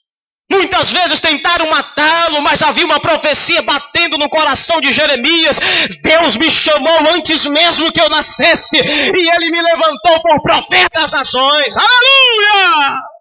[0.50, 5.58] Muitas vezes tentaram matá-lo, mas havia uma profecia batendo no coração de Jeremias.
[6.02, 11.10] Deus me chamou antes mesmo que eu nascesse, e ele me levantou por profeta das
[11.10, 11.74] nações.
[11.76, 13.13] Aleluia!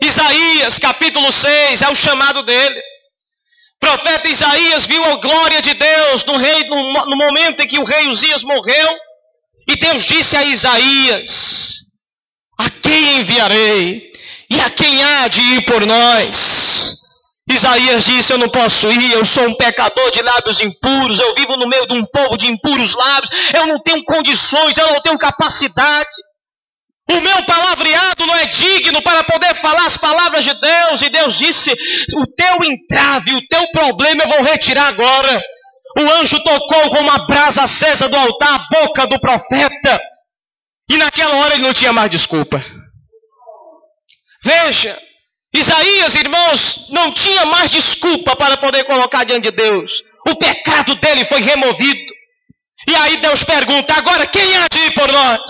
[0.00, 2.80] Isaías, capítulo 6, é o chamado dele.
[3.80, 7.78] O profeta Isaías viu a glória de Deus no, rei, no, no momento em que
[7.78, 8.96] o rei Uzias morreu.
[9.68, 11.30] E Deus disse a Isaías:
[12.58, 14.08] A quem enviarei?
[14.50, 16.96] E a quem há de ir por nós?
[17.50, 21.56] Isaías disse: Eu não posso ir, eu sou um pecador de lábios impuros, eu vivo
[21.56, 25.18] no meio de um povo de impuros lábios, eu não tenho condições, eu não tenho
[25.18, 26.08] capacidade.
[27.10, 31.02] O meu palavreado não é digno para poder falar as palavras de Deus.
[31.02, 31.72] E Deus disse:
[32.16, 35.42] O teu entrave, o teu problema eu vou retirar agora.
[35.98, 40.00] O anjo tocou com uma brasa acesa do altar a boca do profeta.
[40.90, 42.62] E naquela hora ele não tinha mais desculpa.
[44.44, 44.98] Veja,
[45.54, 49.90] Isaías, irmãos, não tinha mais desculpa para poder colocar diante de Deus.
[50.26, 52.17] O pecado dele foi removido.
[52.86, 55.40] E aí Deus pergunta: agora quem há de ir por nós?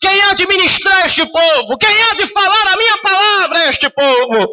[0.00, 1.78] Quem há de ministrar este povo?
[1.78, 4.48] Quem há de falar a minha palavra a este povo?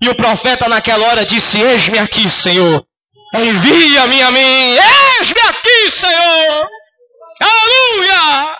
[0.00, 2.84] E o profeta naquela hora disse: Eis-me aqui, Senhor.
[3.34, 4.76] Envia-me a mim.
[4.76, 6.68] Eis-me aqui, Senhor.
[7.40, 8.56] Aleluia!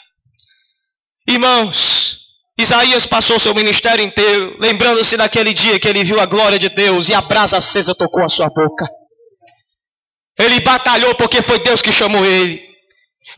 [1.29, 2.19] Irmãos,
[2.59, 7.09] Isaías passou seu ministério inteiro, lembrando-se daquele dia que ele viu a glória de Deus
[7.09, 8.87] e a brasa acesa tocou a sua boca.
[10.39, 12.72] Ele batalhou porque foi Deus que chamou ele.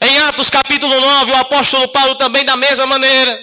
[0.04, 3.38] Em Atos capítulo 9, o apóstolo Paulo também da mesma maneira.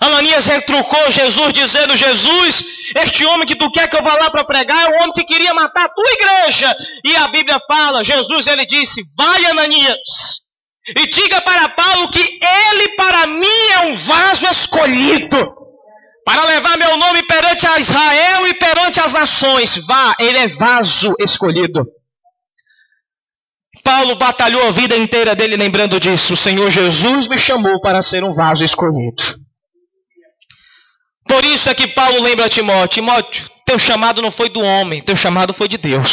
[0.00, 2.64] Ananias retrucou Jesus, dizendo: Jesus,
[2.96, 5.24] este homem que tu quer que eu vá lá para pregar é o homem que
[5.24, 6.76] queria matar a tua igreja.
[7.04, 9.98] E a Bíblia fala: Jesus, ele disse: Vai, Ananias,
[10.96, 15.52] e diga para Paulo que ele para mim é um vaso escolhido
[16.24, 19.70] para levar meu nome perante a Israel e perante as nações.
[19.88, 21.84] Vá, ele é vaso escolhido.
[23.90, 26.34] Paulo batalhou a vida inteira dele lembrando disso.
[26.34, 29.20] O Senhor Jesus me chamou para ser um vaso escolhido.
[31.26, 35.02] Por isso é que Paulo lembra a Timóteo: Timóteo, teu chamado não foi do homem,
[35.02, 36.08] teu chamado foi de Deus.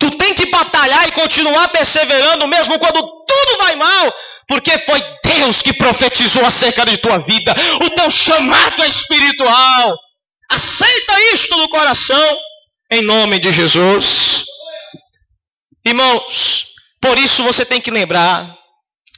[0.00, 4.12] Tu tem que batalhar e continuar perseverando, mesmo quando tudo vai mal,
[4.48, 7.54] porque foi Deus que profetizou acerca de tua vida.
[7.80, 9.96] O teu chamado é espiritual.
[10.50, 12.36] Aceita isto no coração,
[12.90, 14.49] em nome de Jesus.
[15.84, 16.66] Irmãos,
[17.00, 18.56] por isso você tem que lembrar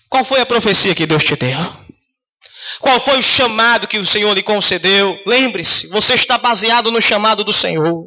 [0.08, 1.82] qual foi a profecia que Deus te deu.
[2.80, 5.20] Qual foi o chamado que o Senhor lhe concedeu?
[5.26, 8.04] Lembre-se, você está baseado no chamado do Senhor.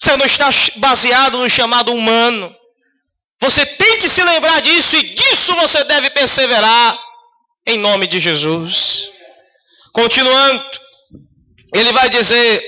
[0.00, 2.54] Você não está baseado no chamado humano.
[3.40, 6.98] Você tem que se lembrar disso e disso você deve perseverar
[7.66, 9.10] em nome de Jesus.
[9.92, 10.64] Continuando,
[11.74, 12.62] ele vai dizer: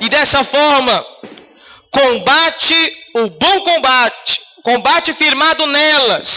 [0.00, 1.04] e dessa forma,
[1.90, 6.28] combate o bom combate, combate firmado nelas,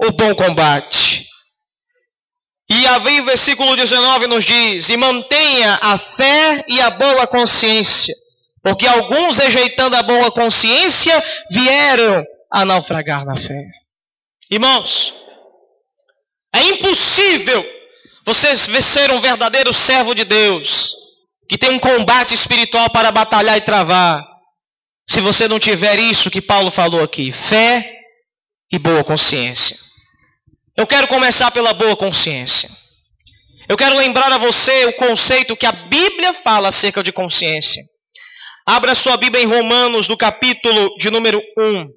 [0.00, 1.26] o bom combate.
[2.70, 8.14] E aí o versículo 19 nos diz: E mantenha a fé e a boa consciência,
[8.62, 13.64] porque alguns, rejeitando a boa consciência, vieram a naufragar na fé.
[14.50, 15.14] Irmãos,
[16.54, 17.64] é impossível
[18.24, 20.94] você ser um verdadeiro servo de Deus,
[21.48, 24.33] que tem um combate espiritual para batalhar e travar,
[25.08, 27.90] se você não tiver isso que Paulo falou aqui: fé
[28.72, 29.76] e boa consciência.
[30.76, 32.68] Eu quero começar pela boa consciência.
[33.68, 37.82] Eu quero lembrar a você o conceito que a Bíblia fala acerca de consciência.
[38.66, 41.88] Abra sua Bíblia em Romanos, do capítulo de número 1.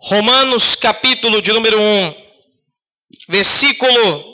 [0.00, 2.14] Romanos, capítulo de número 1,
[3.28, 4.32] versículo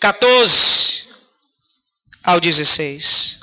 [0.00, 1.03] 14
[2.24, 3.38] ao 16.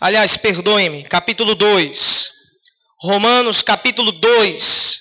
[0.00, 2.38] Aliás, perdoe-me, capítulo 2.
[3.00, 4.98] Romanos, capítulo 2,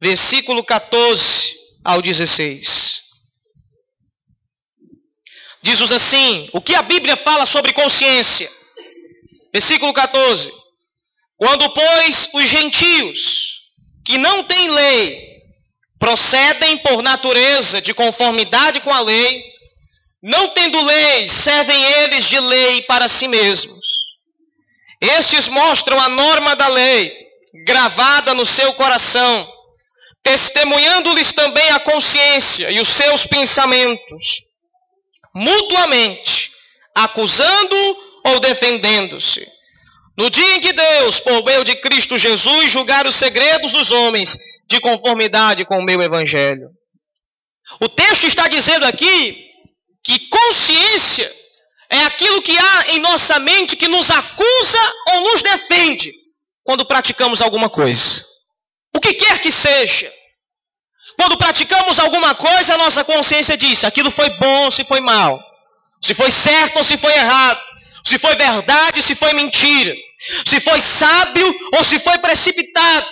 [0.00, 1.22] versículo 14
[1.84, 3.02] ao 16.
[5.62, 8.48] Diz-nos assim: o que a Bíblia fala sobre consciência?
[9.52, 10.52] Versículo 14:
[11.36, 13.18] Quando, pois, os gentios
[14.04, 15.33] que não têm lei
[16.04, 19.42] procedem por natureza de conformidade com a lei,
[20.22, 23.86] não tendo lei, servem eles de lei para si mesmos.
[25.00, 27.10] Estes mostram a norma da lei,
[27.64, 29.50] gravada no seu coração,
[30.22, 34.24] testemunhando-lhes também a consciência e os seus pensamentos,
[35.34, 36.50] mutuamente,
[36.94, 39.46] acusando ou defendendo-se.
[40.18, 44.28] No dia em que Deus, por meio de Cristo Jesus, julgar os segredos dos homens,
[44.68, 46.68] de conformidade com o meu evangelho.
[47.80, 49.44] O texto está dizendo aqui
[50.04, 51.30] que consciência
[51.90, 56.12] é aquilo que há em nossa mente que nos acusa ou nos defende
[56.64, 58.24] quando praticamos alguma coisa.
[58.94, 60.12] O que quer que seja.
[61.16, 65.40] Quando praticamos alguma coisa, a nossa consciência diz aquilo foi bom se foi mal.
[66.02, 67.60] Se foi certo ou se foi errado.
[68.06, 69.94] Se foi verdade ou se foi mentira.
[70.46, 73.06] Se foi sábio ou se foi precipitado.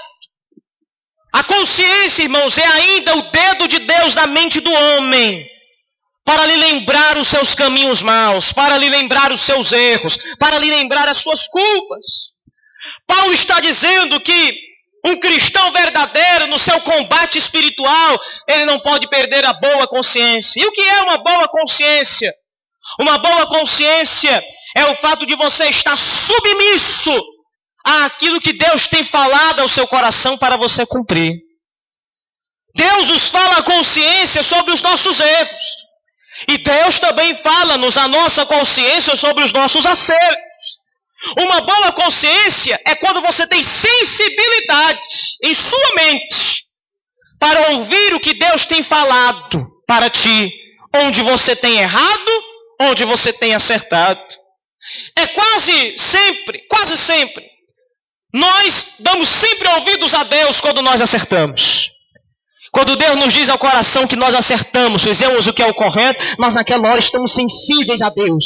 [1.33, 5.47] A consciência, irmãos, é ainda o dedo de Deus na mente do homem
[6.25, 10.71] para lhe lembrar os seus caminhos maus, para lhe lembrar os seus erros, para lhe
[10.71, 12.05] lembrar as suas culpas.
[13.07, 14.55] Paulo está dizendo que
[15.05, 20.63] um cristão verdadeiro, no seu combate espiritual, ele não pode perder a boa consciência.
[20.63, 22.33] E o que é uma boa consciência?
[23.01, 24.45] Uma boa consciência
[24.77, 27.32] é o fato de você estar submisso
[27.85, 31.33] àquilo que Deus tem falado ao seu coração para você cumprir.
[32.75, 35.83] Deus nos fala a consciência sobre os nossos erros.
[36.49, 40.53] E Deus também fala-nos a nossa consciência sobre os nossos acertos.
[41.39, 45.01] Uma boa consciência é quando você tem sensibilidade
[45.43, 46.65] em sua mente
[47.39, 50.53] para ouvir o que Deus tem falado para ti,
[50.95, 52.43] onde você tem errado,
[52.81, 54.23] onde você tem acertado.
[55.17, 57.45] É quase sempre, quase sempre,
[58.33, 61.91] nós damos sempre ouvidos a Deus quando nós acertamos.
[62.73, 66.25] Quando Deus nos diz ao coração que nós acertamos, fizemos o que é o correto,
[66.39, 68.45] nós naquela hora estamos sensíveis a Deus.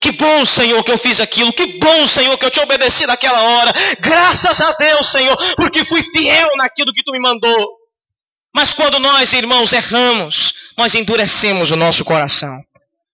[0.00, 1.52] Que bom, Senhor, que eu fiz aquilo.
[1.52, 3.72] Que bom, Senhor, que eu te obedeci naquela hora.
[4.00, 7.68] Graças a Deus, Senhor, porque fui fiel naquilo que tu me mandou.
[8.52, 12.58] Mas quando nós, irmãos, erramos, nós endurecemos o nosso coração.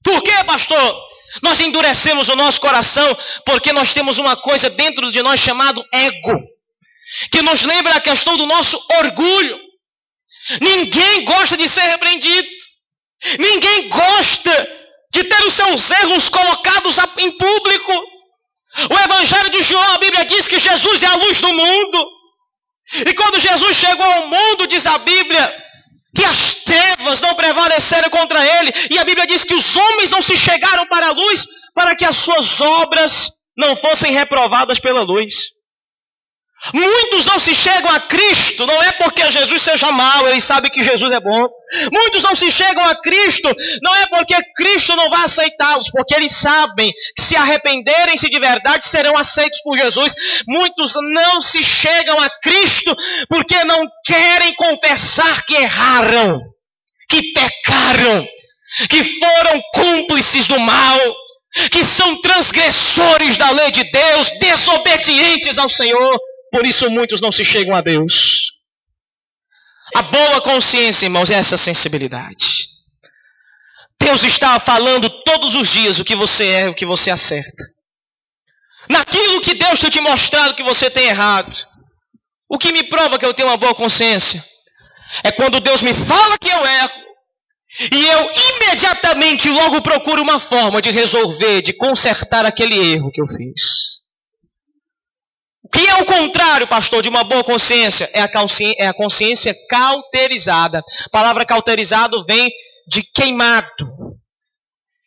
[0.02, 0.96] Por quê, pastor?
[1.42, 6.42] Nós endurecemos o nosso coração porque nós temos uma coisa dentro de nós chamado ego,
[7.30, 9.58] que nos lembra a questão do nosso orgulho.
[10.60, 12.48] Ninguém gosta de ser repreendido.
[13.38, 14.78] Ninguém gosta
[15.12, 17.92] de ter os seus erros colocados em público.
[18.90, 22.10] O Evangelho de João, a Bíblia diz que Jesus é a luz do mundo.
[23.06, 25.67] E quando Jesus chegou ao mundo, diz a Bíblia,
[26.14, 28.72] que as trevas não prevaleceram contra ele.
[28.90, 32.04] E a Bíblia diz que os homens não se chegaram para a luz para que
[32.04, 33.12] as suas obras
[33.56, 35.32] não fossem reprovadas pela luz.
[36.74, 40.82] Muitos não se chegam a Cristo, não é porque Jesus seja mau, eles sabem que
[40.82, 41.48] Jesus é bom.
[41.92, 46.36] Muitos não se chegam a Cristo, não é porque Cristo não vai aceitá-los, porque eles
[46.40, 50.12] sabem que se arrependerem-se de verdade serão aceitos por Jesus.
[50.48, 52.96] Muitos não se chegam a Cristo
[53.28, 56.40] porque não querem confessar que erraram,
[57.08, 58.26] que pecaram,
[58.90, 60.98] que foram cúmplices do mal,
[61.70, 66.18] que são transgressores da lei de Deus, desobedientes ao Senhor.
[66.50, 68.12] Por isso muitos não se chegam a Deus.
[69.94, 72.44] A boa consciência, irmãos, é essa sensibilidade.
[74.00, 77.64] Deus está falando todos os dias o que você é, o que você acerta.
[78.88, 81.52] Naquilo que Deus tem te mostrado que você tem errado.
[82.48, 84.42] O que me prova que eu tenho uma boa consciência
[85.22, 87.08] é quando Deus me fala que eu erro
[87.92, 93.26] e eu imediatamente logo procuro uma forma de resolver, de consertar aquele erro que eu
[93.26, 93.97] fiz.
[95.68, 98.08] O que é o contrário, pastor, de uma boa consciência?
[98.14, 100.78] É a, consciência, é a consciência cauterizada.
[100.78, 102.50] A palavra cauterizado vem
[102.88, 103.86] de queimado.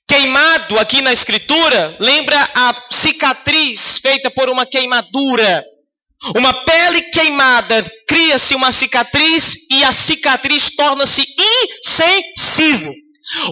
[0.08, 5.64] Queimado aqui na escritura lembra a cicatriz feita por uma queimadura.
[6.36, 11.26] Uma pele queimada cria-se uma cicatriz e a cicatriz torna-se
[11.84, 12.94] insensível.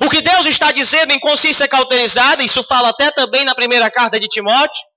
[0.04, 4.20] O que Deus está dizendo em consciência cauterizada, isso fala até também na primeira carta
[4.20, 4.89] de Timóteo,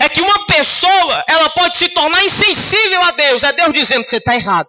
[0.00, 3.42] é que uma pessoa, ela pode se tornar insensível a Deus.
[3.42, 4.68] É Deus dizendo: você está errado.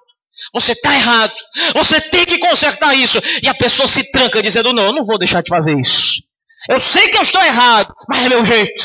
[0.54, 1.34] Você está errado.
[1.76, 3.18] Você tem que consertar isso.
[3.42, 6.24] E a pessoa se tranca dizendo: não, eu não vou deixar de fazer isso.
[6.70, 8.84] Eu sei que eu estou errado, mas é meu jeito.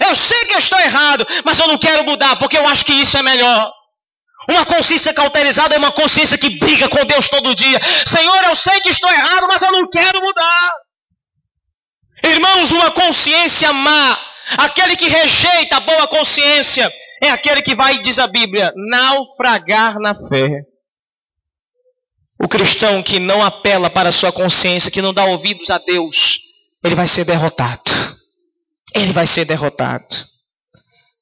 [0.00, 2.92] Eu sei que eu estou errado, mas eu não quero mudar porque eu acho que
[2.92, 3.70] isso é melhor.
[4.48, 7.80] Uma consciência cauterizada é uma consciência que briga com Deus todo dia.
[8.06, 10.70] Senhor, eu sei que estou errado, mas eu não quero mudar.
[12.24, 14.18] Irmãos, uma consciência má
[14.58, 20.14] Aquele que rejeita a boa consciência é aquele que vai, diz a Bíblia, naufragar na
[20.28, 20.60] fé.
[22.38, 26.16] O cristão que não apela para a sua consciência, que não dá ouvidos a Deus,
[26.84, 27.82] ele vai ser derrotado.
[28.94, 30.06] Ele vai ser derrotado.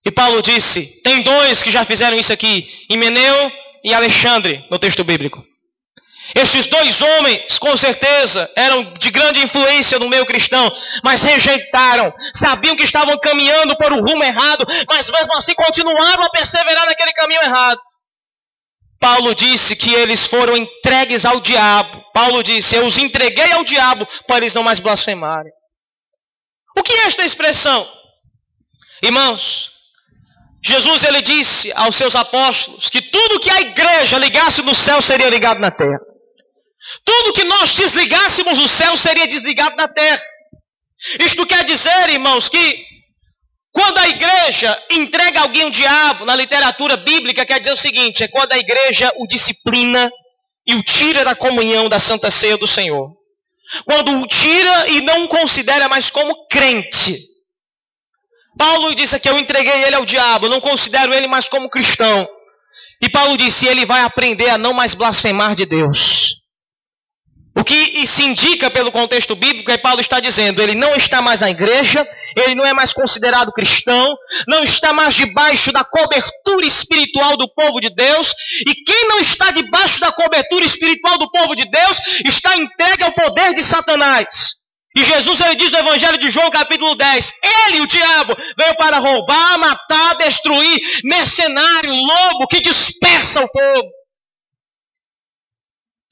[0.05, 3.53] E Paulo disse: tem dois que já fizeram isso aqui, Himeneu
[3.85, 5.45] e Alexandre, no texto bíblico.
[6.35, 12.77] Esses dois homens, com certeza, eram de grande influência no meio cristão, mas rejeitaram, sabiam
[12.77, 17.43] que estavam caminhando por um rumo errado, mas mesmo assim continuaram a perseverar naquele caminho
[17.43, 17.81] errado.
[18.99, 22.03] Paulo disse que eles foram entregues ao diabo.
[22.15, 25.51] Paulo disse: Eu os entreguei ao diabo para eles não mais blasfemarem.
[26.77, 27.87] O que é esta expressão?
[29.03, 29.71] Irmãos,
[30.65, 35.29] Jesus ele disse aos seus apóstolos que tudo que a igreja ligasse no céu seria
[35.29, 36.12] ligado na terra.
[37.05, 40.23] Tudo que nós desligássemos o céu seria desligado da terra.
[41.21, 42.93] Isto quer dizer, irmãos, que
[43.73, 48.29] Quando a igreja entrega alguém ao diabo, na literatura bíblica, quer dizer o seguinte: é
[48.29, 50.11] quando a igreja o disciplina
[50.67, 53.11] e o tira da comunhão da Santa Ceia do Senhor.
[53.87, 57.19] Quando o tira e não o considera mais como crente.
[58.59, 62.29] Paulo disse que eu entreguei ele ao diabo, não considero ele mais como cristão.
[63.01, 66.42] E Paulo disse: ele vai aprender a não mais blasfemar de Deus.
[67.55, 71.21] O que se indica pelo contexto bíblico é que Paulo está dizendo: ele não está
[71.21, 74.17] mais na igreja, ele não é mais considerado cristão,
[74.49, 78.33] não está mais debaixo da cobertura espiritual do povo de Deus,
[78.67, 83.13] e quem não está debaixo da cobertura espiritual do povo de Deus está entregue ao
[83.13, 84.29] poder de Satanás.
[84.97, 87.33] E Jesus ele diz no Evangelho de João, capítulo 10:
[87.67, 94.02] Ele, o diabo, veio para roubar, matar, destruir, mercenário, lobo que dispersa o povo.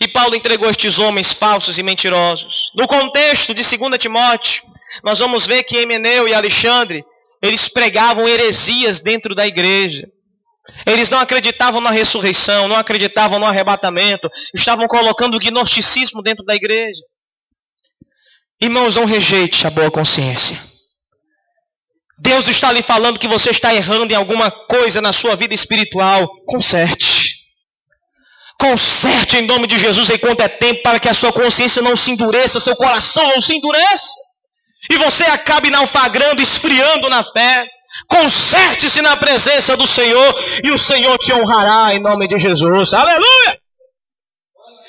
[0.01, 2.73] E Paulo entregou estes homens falsos e mentirosos.
[2.75, 4.63] No contexto de 2 Timóteo,
[5.05, 7.05] nós vamos ver que Emeneu e Alexandre,
[7.43, 10.07] eles pregavam heresias dentro da igreja.
[10.87, 16.55] Eles não acreditavam na ressurreição, não acreditavam no arrebatamento, estavam colocando o gnosticismo dentro da
[16.55, 17.01] igreja.
[18.61, 20.59] Irmãos, não rejeite a boa consciência.
[22.23, 26.29] Deus está lhe falando que você está errando em alguma coisa na sua vida espiritual.
[26.47, 27.30] Conserte.
[28.61, 32.11] Conserte em nome de Jesus enquanto é tempo para que a sua consciência não se
[32.11, 34.13] endureça, seu coração não se endureça.
[34.91, 37.67] E você acabe naufragando, esfriando na fé.
[38.07, 42.93] Conserte-se na presença do Senhor e o Senhor te honrará em nome de Jesus.
[42.93, 43.59] Aleluia!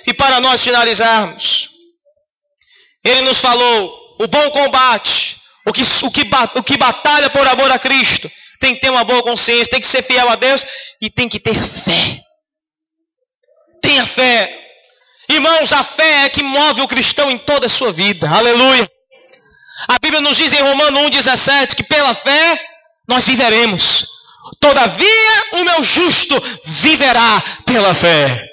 [0.05, 1.69] E para nós finalizarmos,
[3.05, 7.71] ele nos falou o bom combate, o que, o que, o que batalha por amor
[7.71, 10.61] a Cristo, tem que ter uma boa consciência, tem que ser fiel a Deus
[11.01, 12.30] e tem que ter fé.
[13.81, 14.57] Tenha fé.
[15.29, 18.29] Irmãos, a fé é que move o cristão em toda a sua vida.
[18.29, 18.89] Aleluia.
[19.87, 22.59] A Bíblia nos diz em Romano 1,17 que pela fé
[23.07, 24.05] nós viveremos.
[24.59, 26.41] Todavia, o meu justo
[26.81, 28.47] viverá pela fé.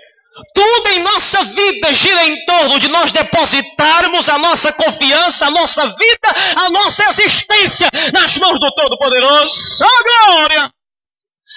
[0.55, 5.87] Tudo em nossa vida gira em torno de nós depositarmos a nossa confiança, a nossa
[5.89, 9.53] vida, a nossa existência nas mãos do Todo-Poderoso.
[9.83, 10.78] Oh, glória!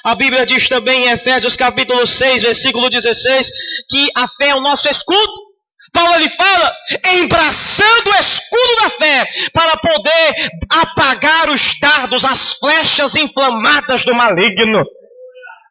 [0.04, 3.48] A Bíblia diz também em Efésios capítulo 6, versículo 16,
[3.90, 5.52] que a fé é o nosso escudo.
[5.94, 6.74] Paulo ele fala,
[7.06, 14.84] embraçando o escudo da fé, para poder apagar os dardos, as flechas inflamadas do maligno.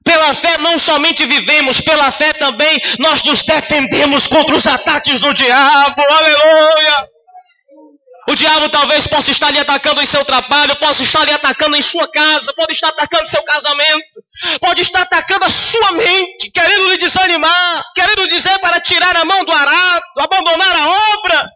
[0.05, 5.33] Pela fé não somente vivemos, pela fé também nós nos defendemos contra os ataques do
[5.35, 6.03] diabo.
[6.03, 7.09] Aleluia!
[8.31, 11.83] O diabo talvez possa estar lhe atacando em seu trabalho, possa estar lhe atacando em
[11.83, 14.07] sua casa, pode estar atacando seu casamento,
[14.61, 19.45] pode estar atacando a sua mente, querendo lhe desanimar, querendo dizer para tirar a mão
[19.45, 21.49] do arado, abandonar a obra.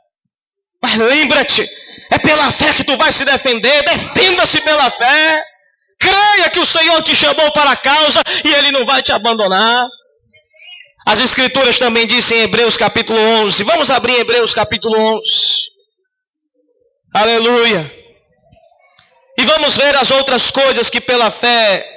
[0.83, 1.65] Mas lembra-te,
[2.11, 5.43] é pela fé que tu vai se defender, defenda-se pela fé.
[6.01, 9.87] Creia que o Senhor te chamou para a causa e Ele não vai te abandonar.
[11.07, 13.63] As Escrituras também dizem em Hebreus capítulo 11.
[13.63, 15.74] Vamos abrir Hebreus capítulo 11.
[17.15, 17.93] Aleluia.
[19.39, 21.89] E vamos ver as outras coisas que pela fé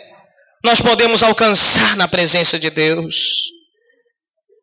[0.64, 3.16] nós podemos alcançar na presença de Deus.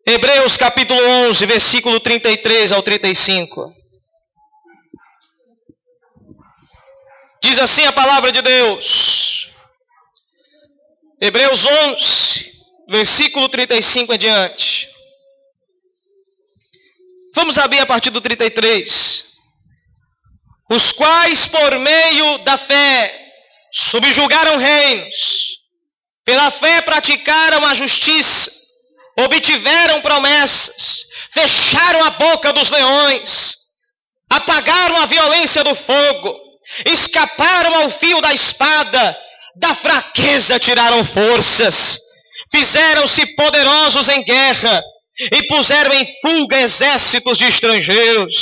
[0.07, 3.75] Hebreus capítulo 11, versículo 33 ao 35.
[7.43, 9.49] Diz assim a palavra de Deus.
[11.21, 12.53] Hebreus 11,
[12.91, 14.89] versículo 35 em diante.
[17.35, 19.34] Vamos abrir a partir do 33
[20.71, 23.25] os quais por meio da fé
[23.91, 25.15] subjugaram reinos,
[26.25, 28.51] pela fé praticaram a justiça,
[29.19, 33.57] obtiveram promessas, fecharam a boca dos leões,
[34.31, 36.35] apagaram a violência do fogo,
[36.87, 39.17] escaparam ao fio da espada,
[39.61, 41.99] da fraqueza tiraram forças,
[42.51, 44.83] fizeram-se poderosos em guerra
[45.19, 48.35] e puseram em fuga exércitos de estrangeiros.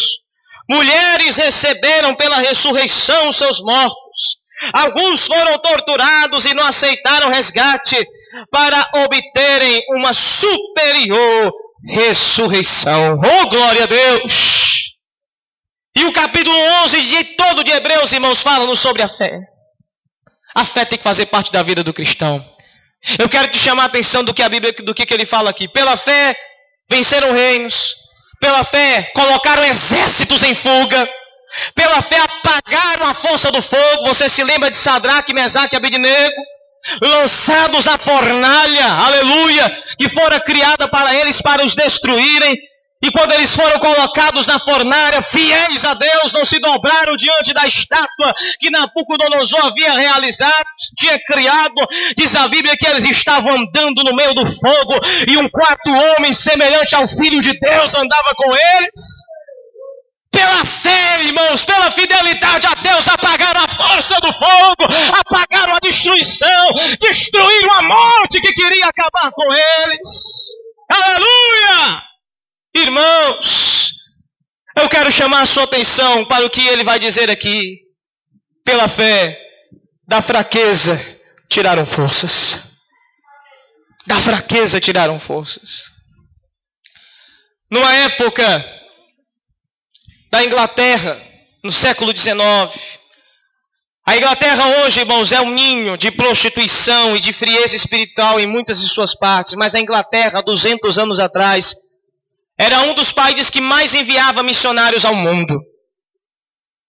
[0.68, 4.42] Mulheres receberam pela ressurreição seus mortos.
[4.72, 8.06] Alguns foram torturados e não aceitaram resgate
[8.50, 11.52] para obterem uma superior
[11.84, 13.18] ressurreição.
[13.18, 14.32] Oh, glória a Deus!
[15.96, 19.38] E o capítulo 11 de todo de Hebreus, irmãos, fala sobre a fé.
[20.54, 22.42] A fé tem que fazer parte da vida do cristão.
[23.18, 25.50] Eu quero te chamar a atenção do que a Bíblia, do que, que ele fala
[25.50, 25.66] aqui.
[25.68, 26.36] Pela fé,
[26.88, 27.74] venceram reinos,
[28.42, 31.08] pela fé, colocaram exércitos em fuga.
[31.76, 34.08] Pela fé, apagaram a força do fogo.
[34.08, 36.42] Você se lembra de Sadraque, Mesaque e Abednego?
[37.00, 42.56] Lançados à fornalha, aleluia, que fora criada para eles para os destruírem.
[43.02, 47.66] E quando eles foram colocados na fornalha, fiéis a Deus, não se dobraram diante da
[47.66, 50.64] estátua que Nabucodonosor havia realizado,
[50.96, 51.84] tinha criado.
[52.16, 56.32] Diz a Bíblia que eles estavam andando no meio do fogo e um quarto homem
[56.32, 59.00] semelhante ao Filho de Deus andava com eles.
[60.30, 64.84] Pela fé, irmãos, pela fidelidade a Deus, apagaram a força do fogo,
[65.20, 70.08] apagaram a destruição, destruíram a morte que queria acabar com eles.
[70.88, 72.11] Aleluia!
[72.74, 73.92] Irmãos,
[74.76, 77.80] eu quero chamar a sua atenção para o que ele vai dizer aqui.
[78.64, 79.38] Pela fé,
[80.08, 80.98] da fraqueza
[81.50, 82.32] tiraram forças.
[84.06, 85.70] Da fraqueza tiraram forças.
[87.70, 88.64] Numa época
[90.30, 91.20] da Inglaterra,
[91.62, 92.34] no século XIX,
[94.06, 98.80] a Inglaterra hoje, irmãos, é um ninho de prostituição e de frieza espiritual em muitas
[98.80, 101.72] de suas partes, mas a Inglaterra, 200 anos atrás,
[102.58, 105.58] era um dos países que mais enviava missionários ao mundo.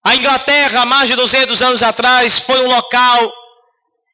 [0.05, 3.31] A Inglaterra, há mais de 200 anos atrás, foi um local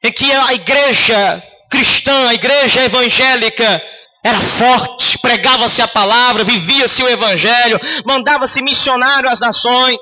[0.04, 3.82] em que a igreja cristã, a igreja evangélica,
[4.24, 10.00] era forte, pregava-se a palavra, vivia-se o evangelho, mandava-se missionário às nações.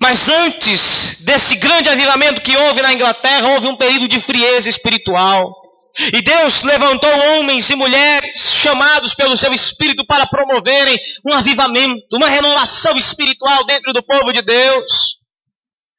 [0.00, 5.50] Mas antes desse grande avivamento que houve na Inglaterra, houve um período de frieza espiritual.
[5.98, 8.30] E Deus levantou homens e mulheres
[8.62, 14.42] chamados pelo seu Espírito para promoverem um avivamento, uma renovação espiritual dentro do povo de
[14.42, 14.84] Deus.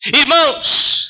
[0.06, 1.08] Irmãos,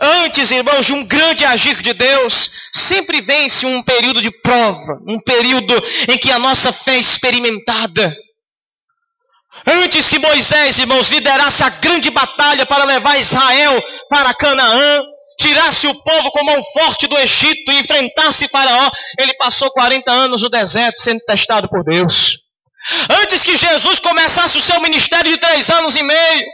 [0.00, 2.50] antes, irmãos, de um grande agir de Deus,
[2.88, 5.74] sempre vence um período de prova, um período
[6.08, 8.14] em que a nossa fé é experimentada.
[9.66, 15.02] Antes que Moisés, irmãos, liderasse a grande batalha para levar Israel para Canaã,
[15.38, 20.42] tirasse o povo com mão forte do Egito e enfrentasse Faraó, ele passou 40 anos
[20.42, 22.14] no deserto sendo testado por Deus.
[23.10, 26.46] Antes que Jesus começasse o seu ministério de três anos e meio,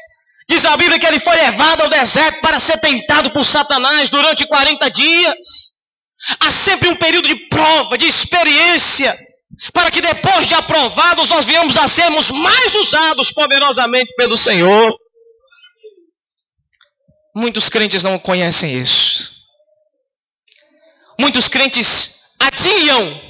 [0.48, 4.46] diz a Bíblia que ele foi levado ao deserto para ser tentado por Satanás durante
[4.46, 5.38] 40 dias.
[6.40, 9.16] Há sempre um período de prova, de experiência,
[9.72, 14.94] para que depois de aprovados nós venhamos a sermos mais usados poderosamente pelo Senhor.
[17.34, 19.32] Muitos crentes não conhecem isso.
[21.18, 21.86] Muitos crentes
[22.40, 23.20] adiam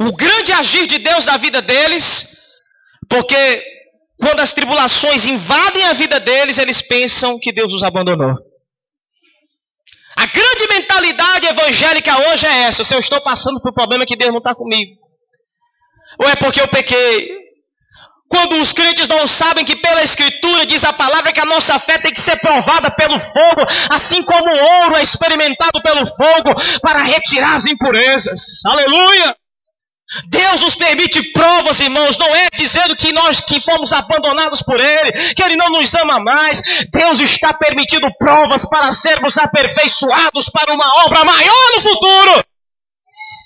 [0.00, 2.04] o grande agir de Deus na vida deles,
[3.08, 3.62] porque
[4.18, 8.34] quando as tribulações invadem a vida deles, eles pensam que Deus os abandonou.
[10.16, 14.16] A grande mentalidade evangélica hoje é essa: se eu estou passando por um problema que
[14.16, 14.92] Deus não está comigo,
[16.20, 17.28] ou é porque eu pequei,
[18.34, 21.98] quando os crentes não sabem que pela Escritura diz a palavra que a nossa fé
[21.98, 27.04] tem que ser provada pelo fogo, assim como o ouro é experimentado pelo fogo para
[27.04, 28.40] retirar as impurezas.
[28.66, 29.36] Aleluia!
[30.30, 35.34] Deus nos permite provas, irmãos, não é dizendo que nós que fomos abandonados por Ele,
[35.34, 36.60] que Ele não nos ama mais.
[36.92, 42.44] Deus está permitindo provas para sermos aperfeiçoados para uma obra maior no futuro.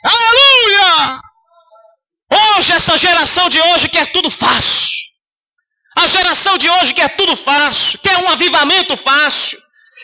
[0.02, 1.27] Aleluia!
[2.30, 4.88] Hoje, essa geração de hoje quer tudo fácil.
[5.96, 9.58] A geração de hoje quer tudo fácil, quer um avivamento fácil,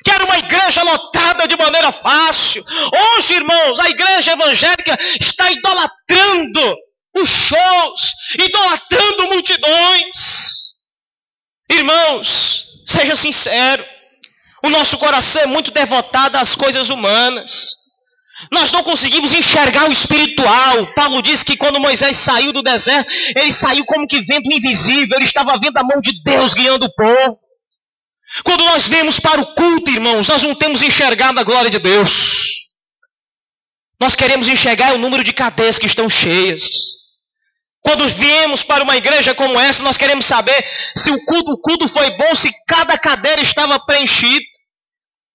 [0.05, 2.65] quer uma igreja lotada de maneira fácil.
[2.93, 6.77] Hoje, irmãos, a igreja evangélica está idolatrando
[7.15, 8.01] os shows,
[8.39, 10.17] idolatrando multidões.
[11.71, 13.85] Irmãos, seja sincero,
[14.65, 17.51] o nosso coração é muito devotado às coisas humanas.
[18.51, 20.93] Nós não conseguimos enxergar o espiritual.
[20.95, 25.27] Paulo diz que quando Moisés saiu do deserto, ele saiu como que vendo invisível, ele
[25.27, 27.39] estava vendo a mão de Deus guiando o povo.
[28.45, 32.11] Quando nós vemos para o culto, irmãos, nós não temos enxergado a glória de Deus.
[34.01, 36.63] Nós queremos enxergar o número de cadeias que estão cheias.
[37.83, 40.65] Quando viemos para uma igreja como essa, nós queremos saber
[40.97, 44.45] se o culto, o culto foi bom, se cada cadeira estava preenchida.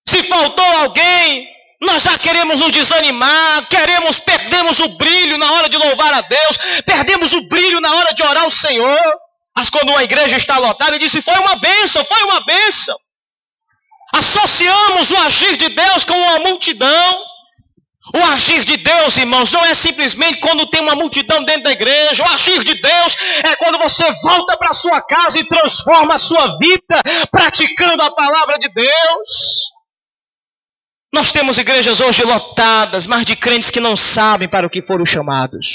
[0.08, 1.48] Se faltou alguém,
[1.82, 6.58] nós já queremos nos desanimar, queremos, perdemos o brilho na hora de louvar a Deus,
[6.86, 9.14] perdemos o brilho na hora de orar ao Senhor.
[9.56, 12.98] Mas quando uma igreja está lotada, ele disse: foi uma bênção, foi uma bênção.
[14.14, 17.24] Associamos o agir de Deus com uma multidão.
[18.14, 22.24] O agir de Deus, irmãos, não é simplesmente quando tem uma multidão dentro da igreja.
[22.24, 26.58] O agir de Deus é quando você volta para sua casa e transforma a sua
[26.58, 27.00] vida
[27.32, 29.79] praticando a palavra de Deus.
[31.14, 35.06] Nós temos igrejas hoje lotadas, mas de crentes que não sabem para o que foram
[35.06, 35.66] chamados.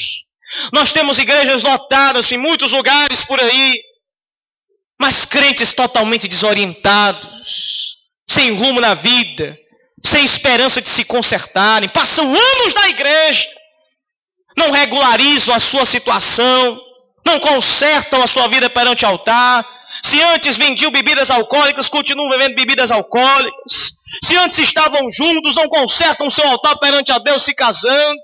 [0.73, 3.81] Nós temos igrejas lotadas em muitos lugares por aí,
[5.01, 7.97] mas crentes totalmente desorientados,
[8.31, 9.59] sem rumo na vida,
[10.07, 13.45] sem esperança de se consertarem, passam anos na igreja,
[14.57, 16.81] não regularizam a sua situação,
[17.27, 19.67] não consertam a sua vida perante o altar.
[20.07, 23.73] Se antes vendiam bebidas alcoólicas, continuam bebendo bebidas alcoólicas.
[24.27, 28.21] Se antes estavam juntos, não consertam seu altar perante a Deus se casando.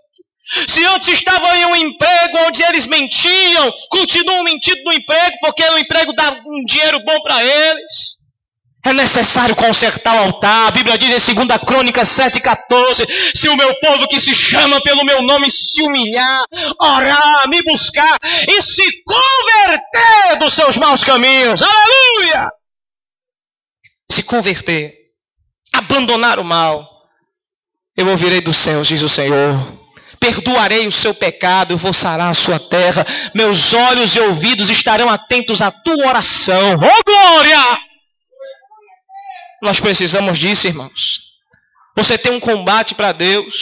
[0.68, 5.78] Se antes estavam em um emprego onde eles mentiam, continuam mentindo no emprego porque o
[5.78, 8.19] emprego dá um dinheiro bom para eles.
[8.84, 10.68] É necessário consertar o altar.
[10.68, 15.04] A Bíblia diz em 2 Crônica 7,14: Se o meu povo que se chama pelo
[15.04, 16.44] meu nome se humilhar,
[16.80, 18.16] orar, me buscar
[18.48, 22.48] e se converter dos seus maus caminhos, aleluia!
[24.10, 24.94] Se converter,
[25.72, 26.88] abandonar o mal,
[27.96, 29.78] eu ouvirei dos céus, diz o Senhor.
[30.18, 33.06] Perdoarei o seu pecado, eu vou sarar a sua terra.
[33.34, 36.76] Meus olhos e ouvidos estarão atentos à tua oração.
[36.76, 37.89] Oh glória!
[39.62, 41.20] Nós precisamos disso, irmãos.
[41.96, 43.54] Você tem um combate para Deus.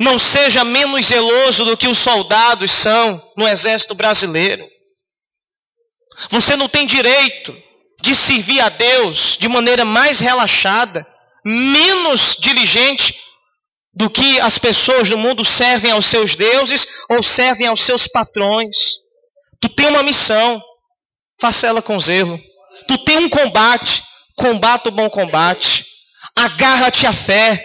[0.00, 4.66] Não seja menos zeloso do que os soldados são no exército brasileiro.
[6.30, 7.56] Você não tem direito
[8.02, 11.04] de servir a Deus de maneira mais relaxada,
[11.44, 13.14] menos diligente
[13.94, 18.76] do que as pessoas do mundo servem aos seus deuses ou servem aos seus patrões.
[19.60, 20.62] Tu tem uma missão,
[21.40, 22.38] faça ela com zelo.
[22.86, 24.02] Tu tem um combate,
[24.38, 25.84] Combata o bom combate.
[26.36, 27.64] Agarra-te à fé.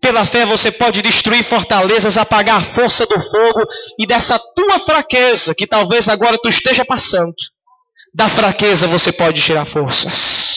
[0.00, 3.62] Pela fé você pode destruir fortalezas, apagar a força do fogo
[3.98, 7.32] e dessa tua fraqueza, que talvez agora tu esteja passando,
[8.12, 10.56] da fraqueza você pode tirar forças.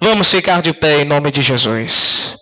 [0.00, 2.34] Vamos ficar de pé em nome de Jesus.